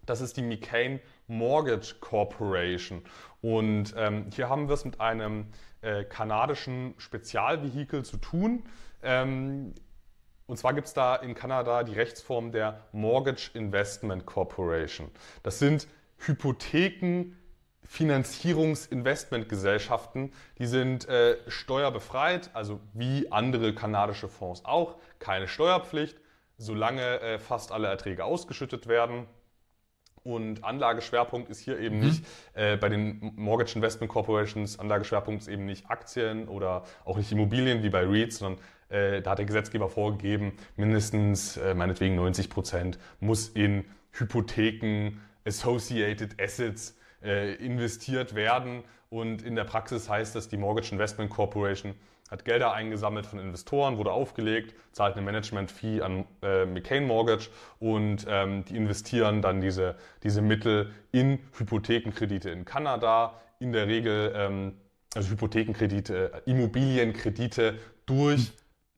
Das 0.07 0.21
ist 0.21 0.37
die 0.37 0.43
McCain 0.43 1.01
Mortgage 1.27 1.97
Corporation. 2.01 3.03
Und 3.41 3.95
ähm, 3.97 4.27
hier 4.33 4.49
haben 4.49 4.69
wir 4.69 4.75
es 4.75 4.85
mit 4.85 5.01
einem 5.01 5.47
äh, 5.81 6.05
kanadischen 6.05 6.95
Spezialvehikel 6.99 8.05
zu 8.05 8.19
tun. 8.19 8.65
Ähm, 9.03 9.75
und 10.47 10.59
zwar 10.59 10.75
gibt 10.75 10.87
es 10.87 10.95
da 10.95 11.17
in 11.17 11.35
Kanada 11.35 11.83
die 11.83 11.95
Rechtsform 11.95 12.53
der 12.53 12.83
Mortgage 12.93 13.51
Investment 13.55 14.27
Corporation. 14.27 15.11
Das 15.43 15.59
sind 15.59 15.89
Hypotheken, 16.19 17.35
Finanzierungsinvestmentgesellschaften, 17.87 20.33
die 20.59 20.67
sind 20.67 21.09
äh, 21.09 21.39
steuerbefreit, 21.49 22.51
also 22.55 22.81
wie 22.93 23.31
andere 23.31 23.75
kanadische 23.75 24.29
Fonds 24.29 24.65
auch, 24.65 24.97
keine 25.19 25.49
Steuerpflicht, 25.49 26.17
solange 26.57 27.21
äh, 27.21 27.39
fast 27.39 27.73
alle 27.73 27.89
Erträge 27.89 28.25
ausgeschüttet 28.25 28.87
werden. 28.87 29.27
Und 30.23 30.65
Anlageschwerpunkt 30.65 31.51
ist 31.51 31.61
hier 31.61 31.79
eben 31.79 31.99
mhm. 31.99 32.07
nicht 32.07 32.25
äh, 32.55 32.79
bei 32.79 32.89
den 32.89 33.35
Mortgage 33.37 33.77
Investment 33.77 34.11
Corporations, 34.11 34.79
Anlageschwerpunkt 34.79 35.43
ist 35.43 35.49
eben 35.49 35.67
nicht 35.67 35.91
Aktien 35.91 36.49
oder 36.49 36.85
auch 37.05 37.19
nicht 37.19 37.31
Immobilien 37.31 37.83
wie 37.83 37.91
bei 37.91 38.07
REITs, 38.07 38.39
sondern 38.39 38.65
da 38.89 39.31
hat 39.31 39.39
der 39.39 39.47
Gesetzgeber 39.47 39.89
vorgegeben, 39.89 40.53
mindestens 40.77 41.57
äh, 41.57 41.75
meinetwegen 41.75 42.15
90 42.17 42.51
Prozent 42.51 42.99
muss 43.21 43.49
in 43.49 43.85
Hypotheken, 44.13 45.21
Associated 45.45 46.41
Assets 46.41 46.97
äh, 47.23 47.55
investiert 47.55 48.35
werden. 48.35 48.85
Und 49.11 49.43
in 49.43 49.57
der 49.57 49.65
Praxis 49.65 50.09
heißt 50.09 50.35
das, 50.35 50.49
die 50.49 50.57
Mortgage 50.57 50.93
Investment 50.93 51.31
Corporation 51.31 51.95
hat 52.31 52.45
Gelder 52.45 52.73
eingesammelt 52.73 53.27
von 53.27 53.39
Investoren, 53.39 53.99
wurde 53.99 54.11
aufgelegt, 54.11 54.75
zahlt 54.93 55.15
eine 55.15 55.25
Management-Fee 55.25 56.01
an 56.01 56.25
äh, 56.43 56.65
McCain 56.65 57.07
Mortgage 57.07 57.51
und 57.79 58.27
ähm, 58.29 58.65
die 58.65 58.77
investieren 58.77 59.43
dann 59.43 59.61
diese, 59.61 59.97
diese 60.23 60.41
Mittel 60.41 60.91
in 61.13 61.39
Hypothekenkredite 61.59 62.51
in 62.51 62.65
Kanada, 62.65 63.41
in 63.61 63.73
der 63.73 63.87
Regel 63.87 64.33
ähm, 64.35 64.73
also 65.15 65.31
Hypothekenkredite, 65.31 66.33
äh, 66.33 66.51
Immobilienkredite 66.51 67.79
durch 68.07 68.53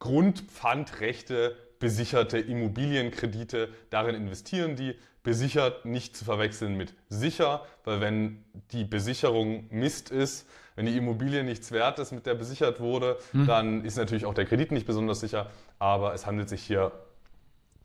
Grundpfandrechte 0.07 1.57
besicherte 1.81 2.39
Immobilienkredite. 2.39 3.71
Darin 3.91 4.15
investieren 4.15 4.77
die. 4.77 4.95
Besichert 5.25 5.85
nicht 5.85 6.17
zu 6.17 6.25
verwechseln 6.25 6.77
mit 6.77 6.95
sicher, 7.09 7.67
weil 7.83 8.01
wenn 8.01 8.45
die 8.71 8.85
Besicherung 8.85 9.67
Mist 9.71 10.11
ist, 10.11 10.49
wenn 10.77 10.87
die 10.87 10.97
Immobilie 10.97 11.43
nichts 11.43 11.73
wert 11.73 11.99
ist, 11.99 12.13
mit 12.13 12.27
der 12.27 12.37
besichert 12.37 12.79
wurde, 12.79 13.19
hm. 13.33 13.45
dann 13.45 13.85
ist 13.85 13.97
natürlich 13.97 14.25
auch 14.25 14.35
der 14.35 14.45
Kredit 14.45 14.71
nicht 14.71 14.87
besonders 14.87 15.19
sicher. 15.19 15.51
Aber 15.81 16.15
es 16.15 16.27
handelt 16.27 16.49
sich 16.49 16.63
hier 16.63 16.93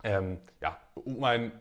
ähm, 0.04 0.38
ja, 0.62 0.78
um 0.94 1.24
ein 1.24 1.52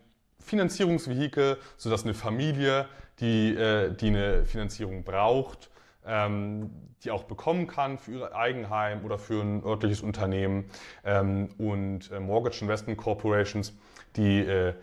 Finanzierungsvehikel, 0.41 1.57
sodass 1.79 2.05
eine 2.05 2.13
Familie, 2.13 2.87
die, 3.21 3.55
äh, 3.55 3.95
die 3.95 4.09
eine 4.09 4.45
Finanzierung 4.45 5.03
braucht, 5.03 5.71
ähm, 6.11 6.71
die 7.05 7.11
auch 7.11 7.25
bekommen 7.25 7.67
kann 7.67 7.99
für 7.99 8.13
ihr 8.13 8.35
Eigenheim 8.35 9.05
oder 9.05 9.17
für 9.17 9.41
ein 9.41 9.65
örtliches 9.65 10.03
Unternehmen. 10.03 10.65
Ähm, 11.05 11.49
und 11.57 12.11
äh, 12.11 12.21
Mortgage 12.21 12.63
Investment 12.63 12.99
Corporations, 12.99 13.73
die, 14.17 14.41
äh, 14.41 14.75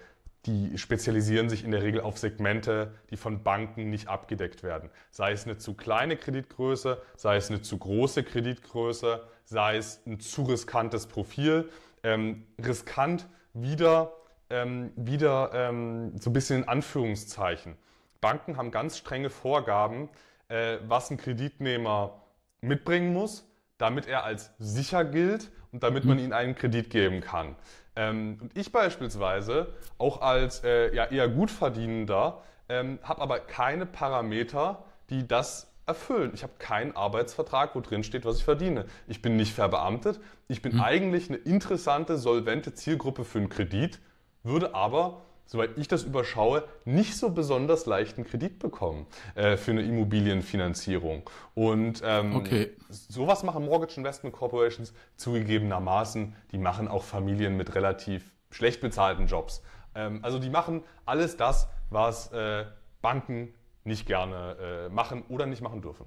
die 0.46 0.78
spezialisieren 0.78 1.50
sich 1.50 1.66
in 1.66 1.72
der 1.72 1.84
Regel 1.84 2.02
auf 2.02 2.18
Segmente, 2.18 2.94
die 3.10 3.18
von 3.18 3.44
Banken 3.44 3.90
nicht 3.90 4.08
abgedeckt 4.08 4.64
werden. 4.64 4.90
Sei 5.12 5.34
es 5.34 5.46
eine 5.46 5.58
zu 5.58 5.74
kleine 5.74 6.16
Kreditgröße, 6.16 7.02
sei 7.18 7.36
es 7.36 7.50
eine 7.50 7.62
zu 7.62 7.78
große 7.78 8.24
Kreditgröße, 8.24 9.24
sei 9.44 9.78
es 9.78 10.02
ein 10.08 10.20
zu 10.22 10.44
riskantes 10.44 11.08
Profil. 11.08 11.70
Ähm, 12.04 12.48
riskant 12.64 13.28
wieder, 13.54 14.14
ähm, 14.50 14.92
wieder 14.96 15.52
ähm, 15.54 16.18
so 16.18 16.30
ein 16.30 16.34
bisschen 16.34 16.64
in 16.64 16.70
Anführungszeichen. 16.70 17.76
Banken 18.22 18.58
haben 18.58 18.72
ganz 18.72 18.98
strenge 18.98 19.30
Vorgaben, 19.30 20.10
äh, 20.50 20.78
was 20.88 21.12
ein 21.12 21.18
Kreditnehmer 21.18 22.22
mitbringen 22.62 23.14
muss, 23.14 23.48
damit 23.78 24.08
er 24.08 24.24
als 24.24 24.52
sicher 24.60 25.06
gilt 25.06 25.52
und 25.72 25.84
damit 25.84 26.06
man 26.06 26.18
mhm. 26.18 26.26
ihm 26.26 26.34
einen 26.34 26.56
Kredit 26.56 26.90
geben 26.90 27.22
kann. 27.22 27.56
Ähm, 27.96 28.38
und 28.42 28.58
ich 28.58 28.72
beispielsweise, 28.72 29.74
auch 29.98 30.22
als 30.22 30.64
äh, 30.64 30.94
ja, 30.96 31.06
eher 31.06 31.28
Gutverdienender, 31.28 32.42
ähm, 32.70 33.00
habe 33.04 33.22
aber 33.22 33.40
keine 33.40 33.86
Parameter, 33.86 34.84
die 35.10 35.28
das 35.28 35.72
erfüllen. 35.86 36.32
Ich 36.34 36.44
habe 36.44 36.54
keinen 36.60 36.96
Arbeitsvertrag, 36.96 37.74
wo 37.74 37.80
drin 37.80 38.04
steht, 38.04 38.26
was 38.26 38.38
ich 38.38 38.44
verdiene. 38.44 38.86
Ich 39.08 39.22
bin 39.22 39.38
nicht 39.38 39.54
verbeamtet. 39.54 40.20
Ich 40.48 40.62
bin 40.62 40.76
mhm. 40.76 40.82
eigentlich 40.82 41.30
eine 41.30 41.38
interessante, 41.38 42.18
solvente 42.18 42.74
Zielgruppe 42.74 43.24
für 43.24 43.40
einen 43.40 43.50
Kredit, 43.50 44.00
würde 44.44 44.76
aber 44.76 45.22
soweit 45.48 45.78
ich 45.78 45.88
das 45.88 46.04
überschaue, 46.04 46.64
nicht 46.86 47.18
so 47.18 47.32
besonders 47.32 47.88
leichten 47.88 48.24
Kredit 48.24 48.60
bekommen 48.60 49.08
äh, 49.34 49.58
für 49.58 49.72
eine 49.72 49.82
Immobilienfinanzierung. 49.82 51.28
Und 51.56 52.02
ähm, 52.06 52.36
okay. 52.36 52.76
sowas 52.90 53.42
machen 53.44 53.66
Mortgage 53.66 53.98
Investment 53.98 54.36
Corporations 54.36 54.94
zugegebenermaßen. 55.16 56.36
Die 56.52 56.58
machen 56.60 56.88
auch 56.88 57.04
Familien 57.04 57.58
mit 57.58 57.74
relativ 57.74 58.32
schlecht 58.52 58.82
bezahlten 58.82 59.26
Jobs. 59.26 59.64
Ähm, 59.96 60.20
also 60.22 60.38
die 60.38 60.50
machen 60.50 60.84
alles 61.06 61.38
das, 61.38 61.68
was 61.90 62.32
äh, 62.34 62.66
Banken 63.02 63.54
nicht 63.84 64.06
gerne 64.06 64.88
äh, 64.88 64.90
machen 64.90 65.24
oder 65.30 65.46
nicht 65.46 65.62
machen 65.62 65.82
dürfen. 65.82 66.06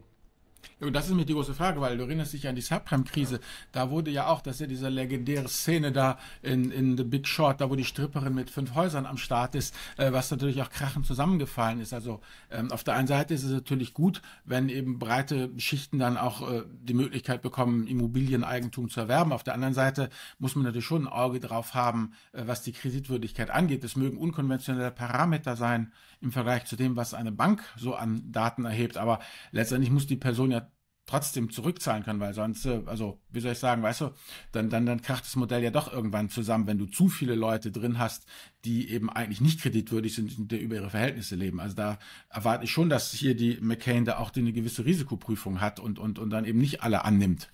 Und 0.81 0.95
das 0.95 1.09
ist 1.09 1.15
mir 1.15 1.27
die 1.27 1.35
große 1.35 1.55
Frage, 1.55 1.81
weil 1.81 1.99
du 1.99 2.05
erinnerst 2.05 2.33
dich 2.33 2.49
an 2.49 2.55
die 2.55 2.63
Subprime-Krise. 2.63 3.41
Da 3.73 3.91
wurde 3.91 4.11
ja 4.11 4.29
auch, 4.29 4.41
das 4.41 4.57
ist 4.57 4.61
ja 4.61 4.67
diese 4.67 4.89
legendäre 4.89 5.49
Szene 5.49 5.93
da 5.93 6.19
in, 6.43 6.71
in 6.71 6.97
The 6.97 7.05
Big 7.05 7.29
Short, 7.29 7.61
da 7.61 7.69
wo 7.69 7.77
die 7.77 7.85
Stripperin 7.85 8.35
mit 8.35 8.49
fünf 8.49 8.75
Häusern 8.75 9.05
am 9.05 9.19
Start 9.19 9.55
ist, 9.55 9.75
äh, 9.99 10.11
was 10.13 10.31
natürlich 10.31 10.63
auch 10.63 10.71
krachend 10.71 11.07
zusammengefallen 11.07 11.81
ist. 11.81 11.93
Also 11.93 12.21
ähm, 12.51 12.73
auf 12.73 12.83
der 12.83 12.95
einen 12.95 13.09
Seite 13.09 13.35
ist 13.35 13.45
es 13.45 13.53
natürlich 13.53 13.93
gut, 13.93 14.23
wenn 14.45 14.69
eben 14.71 14.99
breite 14.99 15.51
Schichten 15.59 15.99
dann 15.99 16.17
auch 16.17 16.51
äh, 16.51 16.63
die 16.83 16.95
Möglichkeit 16.95 17.43
bekommen, 17.43 17.87
Immobilieneigentum 17.87 18.89
zu 18.89 19.01
erwerben. 19.01 19.33
Auf 19.33 19.43
der 19.43 19.55
anderen 19.55 19.75
Seite 19.75 20.09
muss 20.39 20.55
man 20.55 20.65
natürlich 20.65 20.87
schon 20.87 21.07
ein 21.07 21.13
Auge 21.13 21.41
drauf 21.41 21.75
haben, 21.75 22.13
äh, 22.33 22.43
was 22.47 22.63
die 22.63 22.73
Kreditwürdigkeit 22.73 23.51
angeht. 23.51 23.85
Es 23.85 23.97
mögen 23.97 24.17
unkonventionelle 24.17 24.91
Parameter 24.91 25.57
sein 25.57 25.93
im 26.21 26.33
Vergleich 26.33 26.65
zu 26.67 26.77
dem, 26.77 26.97
was 26.97 27.15
eine 27.15 27.33
Bank 27.33 27.63
so 27.77 27.95
an 27.95 28.31
Daten 28.31 28.65
erhebt. 28.65 28.97
Aber 28.97 29.21
letztendlich 29.53 29.91
muss 29.91 30.07
die 30.07 30.17
Person 30.17 30.51
ja 30.51 30.71
trotzdem 31.11 31.51
zurückzahlen 31.51 32.05
können, 32.05 32.21
weil 32.21 32.35
sonst, 32.35 32.65
äh, 32.67 32.83
also 32.87 33.21
wie 33.31 33.41
soll 33.41 33.53
ich 33.53 33.59
sagen, 33.59 33.83
weißt 33.83 34.03
du, 34.03 34.11
dann, 34.53 34.71
dann, 34.71 34.87
dann 34.87 35.03
kracht 35.03 35.25
das 35.25 35.35
Modell 35.35 35.63
ja 35.63 35.71
doch 35.71 35.93
irgendwann 35.93 36.31
zusammen, 36.31 36.69
wenn 36.69 36.79
du 36.79 36.87
zu 36.87 37.09
viele 37.09 37.35
Leute 37.35 37.73
drin 37.73 37.99
hast, 37.99 38.27
die 38.65 38.91
eben 38.91 39.11
eigentlich 39.11 39.41
nicht 39.41 39.61
kreditwürdig 39.61 40.15
sind 40.15 40.39
und 40.39 40.53
über 40.53 40.77
ihre 40.77 40.91
Verhältnisse 40.91 41.35
leben. 41.35 41.61
Also 41.61 41.75
da 41.75 41.99
erwarte 42.29 42.65
ich 42.65 42.71
schon, 42.71 42.89
dass 42.89 43.13
hier 43.13 43.35
die 43.35 43.59
McCain 43.61 44.05
da 44.05 44.19
auch 44.19 44.33
eine 44.37 44.53
gewisse 44.53 44.85
Risikoprüfung 44.85 45.61
hat 45.61 45.81
und, 45.81 45.99
und, 45.99 46.19
und 46.21 46.31
dann 46.31 46.45
eben 46.45 46.61
nicht 46.61 46.83
alle 46.83 47.05
annimmt. 47.05 47.51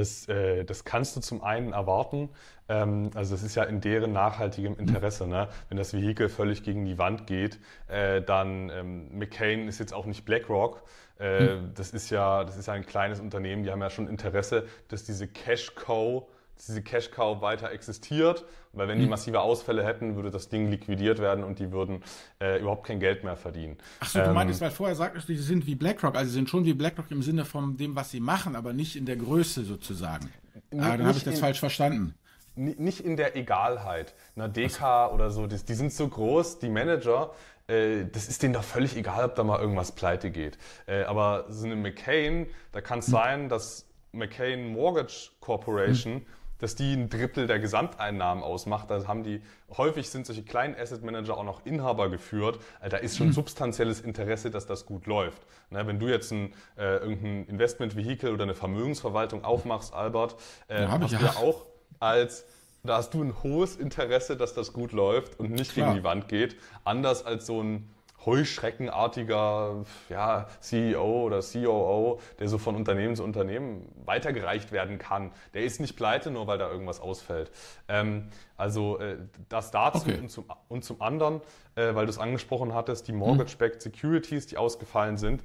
Das, 0.00 0.28
äh, 0.28 0.64
das 0.64 0.84
kannst 0.84 1.14
du 1.16 1.20
zum 1.20 1.44
einen 1.44 1.72
erwarten. 1.72 2.30
Ähm, 2.68 3.10
also 3.14 3.34
es 3.34 3.42
ist 3.42 3.54
ja 3.54 3.64
in 3.64 3.80
deren 3.80 4.12
nachhaltigem 4.12 4.78
Interesse. 4.78 5.26
Ne? 5.26 5.48
Wenn 5.68 5.76
das 5.76 5.92
Vehikel 5.92 6.28
völlig 6.28 6.62
gegen 6.62 6.86
die 6.86 6.96
Wand 6.96 7.26
geht, 7.26 7.58
äh, 7.88 8.22
dann 8.22 8.70
ähm, 8.70 9.18
McCain 9.18 9.68
ist 9.68 9.78
jetzt 9.78 9.92
auch 9.92 10.06
nicht 10.06 10.24
BlackRock. 10.24 10.82
Äh, 11.18 11.38
hm. 11.38 11.74
Das 11.74 11.90
ist 11.90 12.08
ja, 12.10 12.44
das 12.44 12.56
ist 12.56 12.66
ja 12.66 12.72
ein 12.72 12.86
kleines 12.86 13.20
Unternehmen. 13.20 13.62
Die 13.62 13.70
haben 13.70 13.82
ja 13.82 13.90
schon 13.90 14.08
Interesse, 14.08 14.66
dass 14.88 15.04
diese 15.04 15.28
Cash 15.28 15.74
Cow 15.74 16.26
diese 16.66 16.82
Cash 16.82 17.10
Cow 17.10 17.40
weiter 17.40 17.70
existiert, 17.70 18.44
weil 18.72 18.88
wenn 18.88 18.98
die 18.98 19.04
hm. 19.04 19.10
massive 19.10 19.40
Ausfälle 19.40 19.84
hätten, 19.84 20.16
würde 20.16 20.30
das 20.30 20.48
Ding 20.48 20.70
liquidiert 20.70 21.18
werden 21.18 21.44
und 21.44 21.58
die 21.58 21.72
würden 21.72 22.02
äh, 22.40 22.60
überhaupt 22.60 22.86
kein 22.86 23.00
Geld 23.00 23.24
mehr 23.24 23.36
verdienen. 23.36 23.76
Ach 23.98 24.08
so, 24.08 24.20
ähm, 24.20 24.26
du 24.26 24.34
meintest, 24.34 24.60
weil 24.60 24.70
vorher 24.70 24.94
sagtest 24.94 25.28
du, 25.28 25.34
sie 25.34 25.42
sind 25.42 25.66
wie 25.66 25.74
BlackRock, 25.74 26.14
also 26.14 26.28
sie 26.28 26.34
sind 26.34 26.48
schon 26.48 26.64
wie 26.64 26.74
BlackRock 26.74 27.10
im 27.10 27.22
Sinne 27.22 27.44
von 27.44 27.76
dem, 27.76 27.96
was 27.96 28.10
sie 28.10 28.20
machen, 28.20 28.54
aber 28.54 28.72
nicht 28.72 28.96
in 28.96 29.06
der 29.06 29.16
Größe 29.16 29.64
sozusagen. 29.64 30.30
Ah, 30.72 30.96
dann 30.96 31.06
habe 31.06 31.18
ich 31.18 31.24
das 31.24 31.34
in, 31.34 31.40
falsch 31.40 31.58
verstanden. 31.58 32.14
Nicht 32.54 33.00
in 33.00 33.16
der 33.16 33.36
Egalheit. 33.36 34.14
Eine 34.36 34.48
DK 34.48 35.12
oder 35.12 35.30
so, 35.30 35.46
die, 35.46 35.56
die 35.56 35.74
sind 35.74 35.92
so 35.92 36.06
groß, 36.06 36.60
die 36.60 36.68
Manager, 36.68 37.32
äh, 37.66 38.04
das 38.12 38.28
ist 38.28 38.42
denen 38.42 38.54
doch 38.54 38.64
völlig 38.64 38.96
egal, 38.96 39.24
ob 39.24 39.34
da 39.34 39.42
mal 39.42 39.60
irgendwas 39.60 39.92
pleite 39.92 40.30
geht. 40.30 40.58
Äh, 40.86 41.02
aber 41.04 41.46
so 41.48 41.66
eine 41.66 41.74
McCain, 41.74 42.46
da 42.70 42.80
kann 42.80 43.00
es 43.00 43.06
hm. 43.06 43.12
sein, 43.12 43.48
dass 43.48 43.86
McCain 44.12 44.72
Mortgage 44.72 45.30
Corporation 45.40 46.14
hm 46.14 46.26
dass 46.60 46.74
die 46.74 46.92
ein 46.92 47.08
Drittel 47.08 47.46
der 47.46 47.58
Gesamteinnahmen 47.58 48.44
ausmacht. 48.44 48.90
Da 48.90 49.06
haben 49.06 49.22
die, 49.22 49.42
häufig 49.76 50.08
sind 50.10 50.26
solche 50.26 50.42
kleinen 50.42 50.76
Asset 50.76 51.02
Manager 51.02 51.36
auch 51.36 51.44
noch 51.44 51.64
Inhaber 51.66 52.08
geführt. 52.10 52.58
Also 52.80 52.96
da 52.96 53.02
ist 53.02 53.16
schon 53.16 53.28
mhm. 53.28 53.32
substanzielles 53.32 54.00
Interesse, 54.00 54.50
dass 54.50 54.66
das 54.66 54.86
gut 54.86 55.06
läuft. 55.06 55.42
Na, 55.70 55.86
wenn 55.86 55.98
du 55.98 56.08
jetzt 56.08 56.32
ein, 56.32 56.52
äh, 56.76 56.96
irgendein 56.98 57.44
Investmentvehikel 57.46 58.32
oder 58.32 58.44
eine 58.44 58.54
Vermögensverwaltung 58.54 59.44
aufmachst, 59.44 59.94
Albert, 59.94 60.36
äh, 60.68 60.82
ja, 60.82 60.90
hast 60.90 61.12
du 61.12 61.16
ja 61.16 61.36
auch 61.36 61.66
als 61.98 62.44
da 62.82 62.96
hast 62.96 63.12
du 63.12 63.22
ein 63.22 63.42
hohes 63.42 63.76
Interesse, 63.76 64.36
dass 64.36 64.54
das 64.54 64.72
gut 64.72 64.92
läuft 64.92 65.38
und 65.38 65.50
nicht 65.50 65.74
Klar. 65.74 65.88
gegen 65.88 65.98
die 65.98 66.04
Wand 66.04 66.28
geht. 66.28 66.56
Anders 66.84 67.26
als 67.26 67.46
so 67.46 67.62
ein 67.62 67.90
heuschreckenartiger 68.26 69.84
ja, 70.08 70.46
CEO 70.60 71.24
oder 71.24 71.40
COO, 71.40 72.20
der 72.38 72.48
so 72.48 72.58
von 72.58 72.76
Unternehmen 72.76 73.16
zu 73.16 73.24
Unternehmen 73.24 73.88
weitergereicht 74.04 74.72
werden 74.72 74.98
kann. 74.98 75.32
Der 75.54 75.62
ist 75.62 75.80
nicht 75.80 75.96
pleite, 75.96 76.30
nur 76.30 76.46
weil 76.46 76.58
da 76.58 76.70
irgendwas 76.70 77.00
ausfällt. 77.00 77.50
Ähm, 77.88 78.28
also 78.56 78.98
äh, 78.98 79.16
das 79.48 79.70
dazu 79.70 80.02
okay. 80.02 80.18
und, 80.18 80.30
zum, 80.30 80.44
und 80.68 80.84
zum 80.84 81.00
anderen, 81.00 81.40
äh, 81.74 81.94
weil 81.94 82.06
du 82.06 82.10
es 82.10 82.18
angesprochen 82.18 82.74
hattest, 82.74 83.08
die 83.08 83.12
Mortgage-Backed 83.12 83.80
Securities, 83.80 84.46
die 84.46 84.58
ausgefallen 84.58 85.16
sind. 85.16 85.42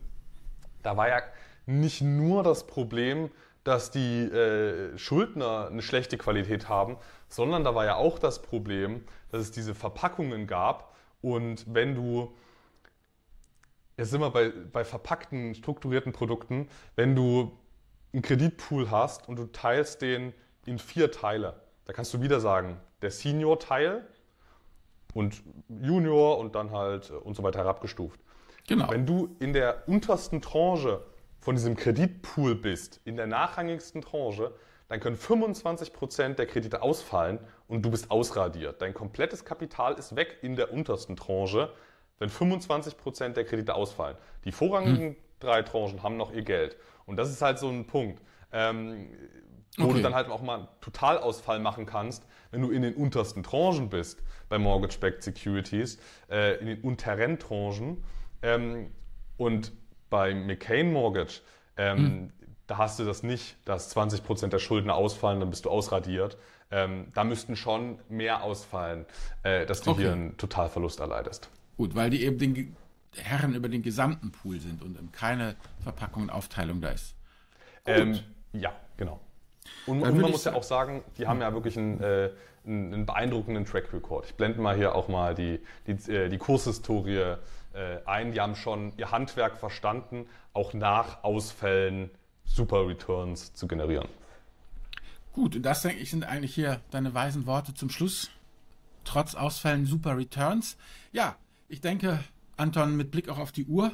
Da 0.83 0.97
war 0.97 1.07
ja 1.07 1.21
nicht 1.65 2.01
nur 2.01 2.43
das 2.43 2.67
Problem, 2.67 3.31
dass 3.63 3.89
die 3.89 4.23
äh, 4.25 4.95
Schuldner 4.97 5.69
eine 5.71 5.81
schlechte 5.81 6.17
Qualität 6.17 6.69
haben, 6.69 6.97
sondern 7.29 7.63
da 7.63 7.73
war 7.73 7.85
ja 7.85 7.95
auch 7.95 8.19
das 8.19 8.41
Problem, 8.41 9.03
dass 9.31 9.41
es 9.41 9.51
diese 9.51 9.73
Verpackungen 9.73 10.45
gab 10.45 10.93
und 11.21 11.65
wenn 11.73 11.95
du 11.95 12.35
Jetzt 13.97 14.11
sind 14.11 14.19
wir 14.21 14.29
bei, 14.29 14.49
bei 14.49 14.83
verpackten, 14.83 15.55
strukturierten 15.55 16.11
Produkten. 16.11 16.67
Wenn 16.95 17.15
du 17.15 17.57
einen 18.13 18.21
Kreditpool 18.21 18.91
hast 18.91 19.27
und 19.29 19.37
du 19.37 19.45
teilst 19.45 20.01
den 20.01 20.33
in 20.65 20.79
vier 20.79 21.11
Teile, 21.11 21.61
da 21.85 21.93
kannst 21.93 22.13
du 22.13 22.21
wieder 22.21 22.39
sagen, 22.39 22.79
der 23.01 23.11
Senior-Teil 23.11 24.05
und 25.13 25.41
Junior 25.69 26.37
und 26.37 26.55
dann 26.55 26.71
halt 26.71 27.09
äh, 27.09 27.13
und 27.13 27.35
so 27.35 27.43
weiter 27.43 27.59
herabgestuft. 27.59 28.19
Genau. 28.67 28.89
Wenn 28.89 29.05
du 29.05 29.35
in 29.39 29.53
der 29.53 29.87
untersten 29.87 30.41
Tranche 30.41 31.03
von 31.39 31.55
diesem 31.55 31.75
Kreditpool 31.75 32.55
bist, 32.55 32.99
in 33.05 33.15
der 33.15 33.27
nachrangigsten 33.27 34.01
Tranche, 34.01 34.53
dann 34.87 34.99
können 34.99 35.15
25% 35.15 36.33
der 36.33 36.45
Kredite 36.47 36.81
ausfallen 36.81 37.39
und 37.67 37.83
du 37.83 37.91
bist 37.91 38.11
ausradiert. 38.11 38.81
Dein 38.81 38.93
komplettes 38.93 39.45
Kapital 39.45 39.95
ist 39.95 40.15
weg 40.15 40.39
in 40.41 40.55
der 40.55 40.73
untersten 40.73 41.15
Tranche, 41.15 41.71
wenn 42.19 42.29
25% 42.29 43.29
der 43.29 43.45
Kredite 43.45 43.75
ausfallen. 43.75 44.17
Die 44.45 44.51
vorrangigen 44.51 45.09
hm. 45.09 45.15
drei 45.39 45.61
Tranchen 45.61 46.03
haben 46.03 46.17
noch 46.17 46.33
ihr 46.33 46.43
Geld. 46.43 46.77
Und 47.05 47.17
das 47.17 47.29
ist 47.29 47.41
halt 47.41 47.59
so 47.59 47.69
ein 47.69 47.85
Punkt, 47.85 48.21
ähm, 48.51 49.09
wo 49.77 49.85
okay. 49.85 49.95
du 49.95 50.01
dann 50.01 50.15
halt 50.15 50.29
auch 50.29 50.41
mal 50.41 50.59
einen 50.59 50.67
Totalausfall 50.81 51.59
machen 51.59 51.85
kannst, 51.85 52.25
wenn 52.51 52.61
du 52.61 52.71
in 52.71 52.81
den 52.81 52.95
untersten 52.95 53.43
Tranchen 53.43 53.89
bist 53.89 54.23
bei 54.47 54.57
Mortgage-Backed 54.57 55.23
Securities, 55.23 55.99
äh, 56.29 56.57
in 56.59 56.67
den 56.67 56.81
unteren 56.81 57.37
Tranchen. 57.39 58.03
Ähm, 58.41 58.91
und 59.37 59.73
bei 60.09 60.33
McCain 60.33 60.93
Mortgage, 60.93 61.41
ähm, 61.75 61.97
hm. 61.97 62.33
da 62.67 62.77
hast 62.77 62.99
du 62.99 63.03
das 63.03 63.23
nicht, 63.23 63.57
dass 63.65 63.89
20 63.89 64.23
Prozent 64.23 64.53
der 64.53 64.59
Schulden 64.59 64.89
ausfallen, 64.89 65.41
dann 65.41 65.49
bist 65.49 65.65
du 65.65 65.69
ausradiert. 65.69 66.37
Ähm, 66.71 67.11
da 67.13 67.23
müssten 67.23 67.55
schon 67.55 67.99
mehr 68.09 68.43
ausfallen, 68.43 69.05
äh, 69.43 69.65
dass 69.65 69.81
du 69.81 69.91
okay. 69.91 70.01
hier 70.01 70.11
einen 70.13 70.37
Totalverlust 70.37 70.99
erleidest. 70.99 71.49
Gut, 71.77 71.95
weil 71.95 72.09
die 72.09 72.23
eben 72.23 72.37
den 72.37 72.75
Herren 73.15 73.53
über 73.53 73.69
den 73.69 73.81
gesamten 73.81 74.31
Pool 74.31 74.59
sind 74.59 74.81
und 74.81 75.13
keine 75.13 75.55
Verpackung 75.83 76.23
und 76.23 76.29
Aufteilung 76.29 76.81
da 76.81 76.89
ist. 76.89 77.15
Ähm, 77.85 78.19
ja, 78.53 78.73
genau. 78.97 79.19
Und, 79.85 80.01
und 80.01 80.19
man 80.19 80.31
muss 80.31 80.45
ja 80.45 80.53
auch 80.53 80.63
sagen, 80.63 81.03
die 81.17 81.27
haben 81.27 81.41
ja 81.41 81.53
wirklich 81.53 81.77
einen, 81.77 82.01
äh, 82.01 82.31
einen, 82.65 83.05
beeindruckenden 83.05 83.65
Track 83.65 83.93
Record. 83.93 84.25
Ich 84.25 84.35
blende 84.35 84.59
mal 84.59 84.75
hier 84.75 84.95
auch 84.95 85.07
mal 85.07 85.35
die, 85.35 85.59
die, 85.87 86.11
äh, 86.11 86.29
die 86.29 86.37
Kurshistorie 86.37 87.35
äh, 87.73 87.99
ein. 88.05 88.31
Die 88.31 88.41
haben 88.41 88.55
schon 88.55 88.93
ihr 88.97 89.11
Handwerk 89.11 89.57
verstanden, 89.57 90.27
auch 90.53 90.73
nach 90.73 91.23
Ausfällen 91.23 92.09
super 92.45 92.87
Returns 92.87 93.53
zu 93.53 93.67
generieren. 93.67 94.07
Gut, 95.33 95.55
und 95.55 95.63
das 95.63 95.81
denke 95.81 96.01
ich 96.01 96.11
sind 96.11 96.23
eigentlich 96.23 96.55
hier 96.55 96.79
deine 96.91 97.13
weisen 97.13 97.45
Worte 97.45 97.73
zum 97.73 97.89
Schluss. 97.89 98.29
Trotz 99.03 99.35
Ausfällen 99.35 99.85
super 99.85 100.17
Returns. 100.17 100.77
Ja, 101.11 101.35
ich 101.67 101.81
denke, 101.81 102.23
Anton, 102.57 102.95
mit 102.95 103.11
Blick 103.11 103.29
auch 103.29 103.37
auf 103.37 103.51
die 103.51 103.65
Uhr, 103.65 103.91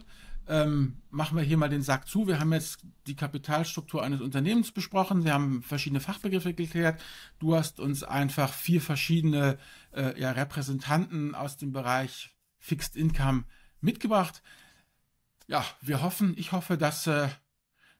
ähm, 0.47 0.97
machen 1.09 1.37
wir 1.37 1.43
hier 1.43 1.57
mal 1.57 1.69
den 1.69 1.81
Sack 1.81 2.07
zu. 2.07 2.27
Wir 2.27 2.39
haben 2.39 2.51
jetzt 2.51 2.79
die 3.07 3.15
Kapitalstruktur 3.15 4.03
eines 4.03 4.21
Unternehmens 4.21 4.71
besprochen. 4.71 5.23
Wir 5.23 5.33
haben 5.33 5.63
verschiedene 5.63 6.01
Fachbegriffe 6.01 6.53
geklärt. 6.53 7.01
Du 7.39 7.55
hast 7.55 7.79
uns 7.79 8.03
einfach 8.03 8.51
vier 8.53 8.81
verschiedene 8.81 9.57
äh, 9.93 10.19
ja, 10.19 10.31
Repräsentanten 10.31 11.35
aus 11.35 11.57
dem 11.57 11.71
Bereich 11.71 12.35
Fixed 12.59 12.95
Income 12.95 13.45
mitgebracht. 13.79 14.41
Ja, 15.47 15.65
wir 15.79 16.01
hoffen, 16.01 16.33
ich 16.37 16.51
hoffe, 16.51 16.77
dass, 16.77 17.07
äh, 17.07 17.29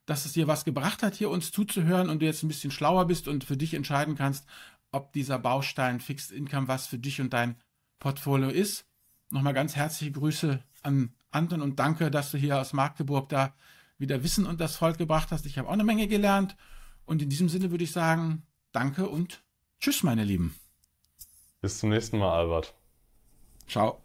dass 0.04 0.26
es 0.26 0.32
dir 0.32 0.46
was 0.46 0.64
gebracht 0.64 1.02
hat, 1.02 1.14
hier 1.14 1.30
uns 1.30 1.52
zuzuhören 1.52 2.08
und 2.08 2.20
du 2.20 2.26
jetzt 2.26 2.42
ein 2.42 2.48
bisschen 2.48 2.70
schlauer 2.70 3.06
bist 3.06 3.28
und 3.28 3.44
für 3.44 3.56
dich 3.56 3.74
entscheiden 3.74 4.14
kannst, 4.14 4.46
ob 4.90 5.12
dieser 5.12 5.38
Baustein 5.38 6.00
Fixed 6.00 6.32
Income 6.32 6.68
was 6.68 6.86
für 6.86 6.98
dich 6.98 7.20
und 7.20 7.32
dein 7.32 7.56
Portfolio 7.98 8.50
ist. 8.50 8.84
Nochmal 9.32 9.54
ganz 9.54 9.76
herzliche 9.76 10.12
Grüße 10.12 10.62
an 10.82 11.14
Anton 11.30 11.62
und 11.62 11.78
danke, 11.78 12.10
dass 12.10 12.30
du 12.30 12.36
hier 12.36 12.60
aus 12.60 12.74
Magdeburg 12.74 13.30
da 13.30 13.54
wieder 13.96 14.22
Wissen 14.22 14.44
und 14.44 14.60
das 14.60 14.76
Volk 14.76 14.98
gebracht 14.98 15.28
hast. 15.30 15.46
Ich 15.46 15.56
habe 15.56 15.68
auch 15.68 15.72
eine 15.72 15.84
Menge 15.84 16.06
gelernt. 16.06 16.54
Und 17.06 17.22
in 17.22 17.30
diesem 17.30 17.48
Sinne 17.48 17.70
würde 17.70 17.84
ich 17.84 17.92
sagen, 17.92 18.42
danke 18.72 19.08
und 19.08 19.42
tschüss, 19.80 20.02
meine 20.02 20.24
Lieben. 20.24 20.54
Bis 21.62 21.78
zum 21.78 21.88
nächsten 21.88 22.18
Mal, 22.18 22.30
Albert. 22.30 22.74
Ciao. 23.66 24.01